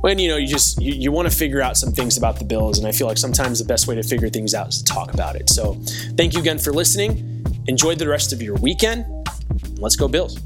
when 0.00 0.18
you 0.18 0.28
know 0.28 0.36
you 0.36 0.46
just 0.46 0.80
you, 0.80 0.92
you 0.94 1.12
want 1.12 1.30
to 1.30 1.36
figure 1.36 1.60
out 1.60 1.76
some 1.76 1.92
things 1.92 2.16
about 2.16 2.38
the 2.38 2.44
bills 2.44 2.78
and 2.78 2.86
i 2.86 2.92
feel 2.92 3.06
like 3.06 3.18
sometimes 3.18 3.58
the 3.58 3.64
best 3.64 3.86
way 3.86 3.94
to 3.94 4.02
figure 4.02 4.28
things 4.28 4.54
out 4.54 4.68
is 4.68 4.82
to 4.82 4.84
talk 4.84 5.12
about 5.14 5.36
it. 5.36 5.50
So 5.50 5.74
thank 6.16 6.34
you 6.34 6.40
again 6.40 6.58
for 6.58 6.72
listening. 6.72 7.44
Enjoy 7.66 7.94
the 7.94 8.08
rest 8.08 8.32
of 8.32 8.40
your 8.40 8.54
weekend. 8.56 9.04
Let's 9.78 9.96
go 9.96 10.08
bills 10.08 10.38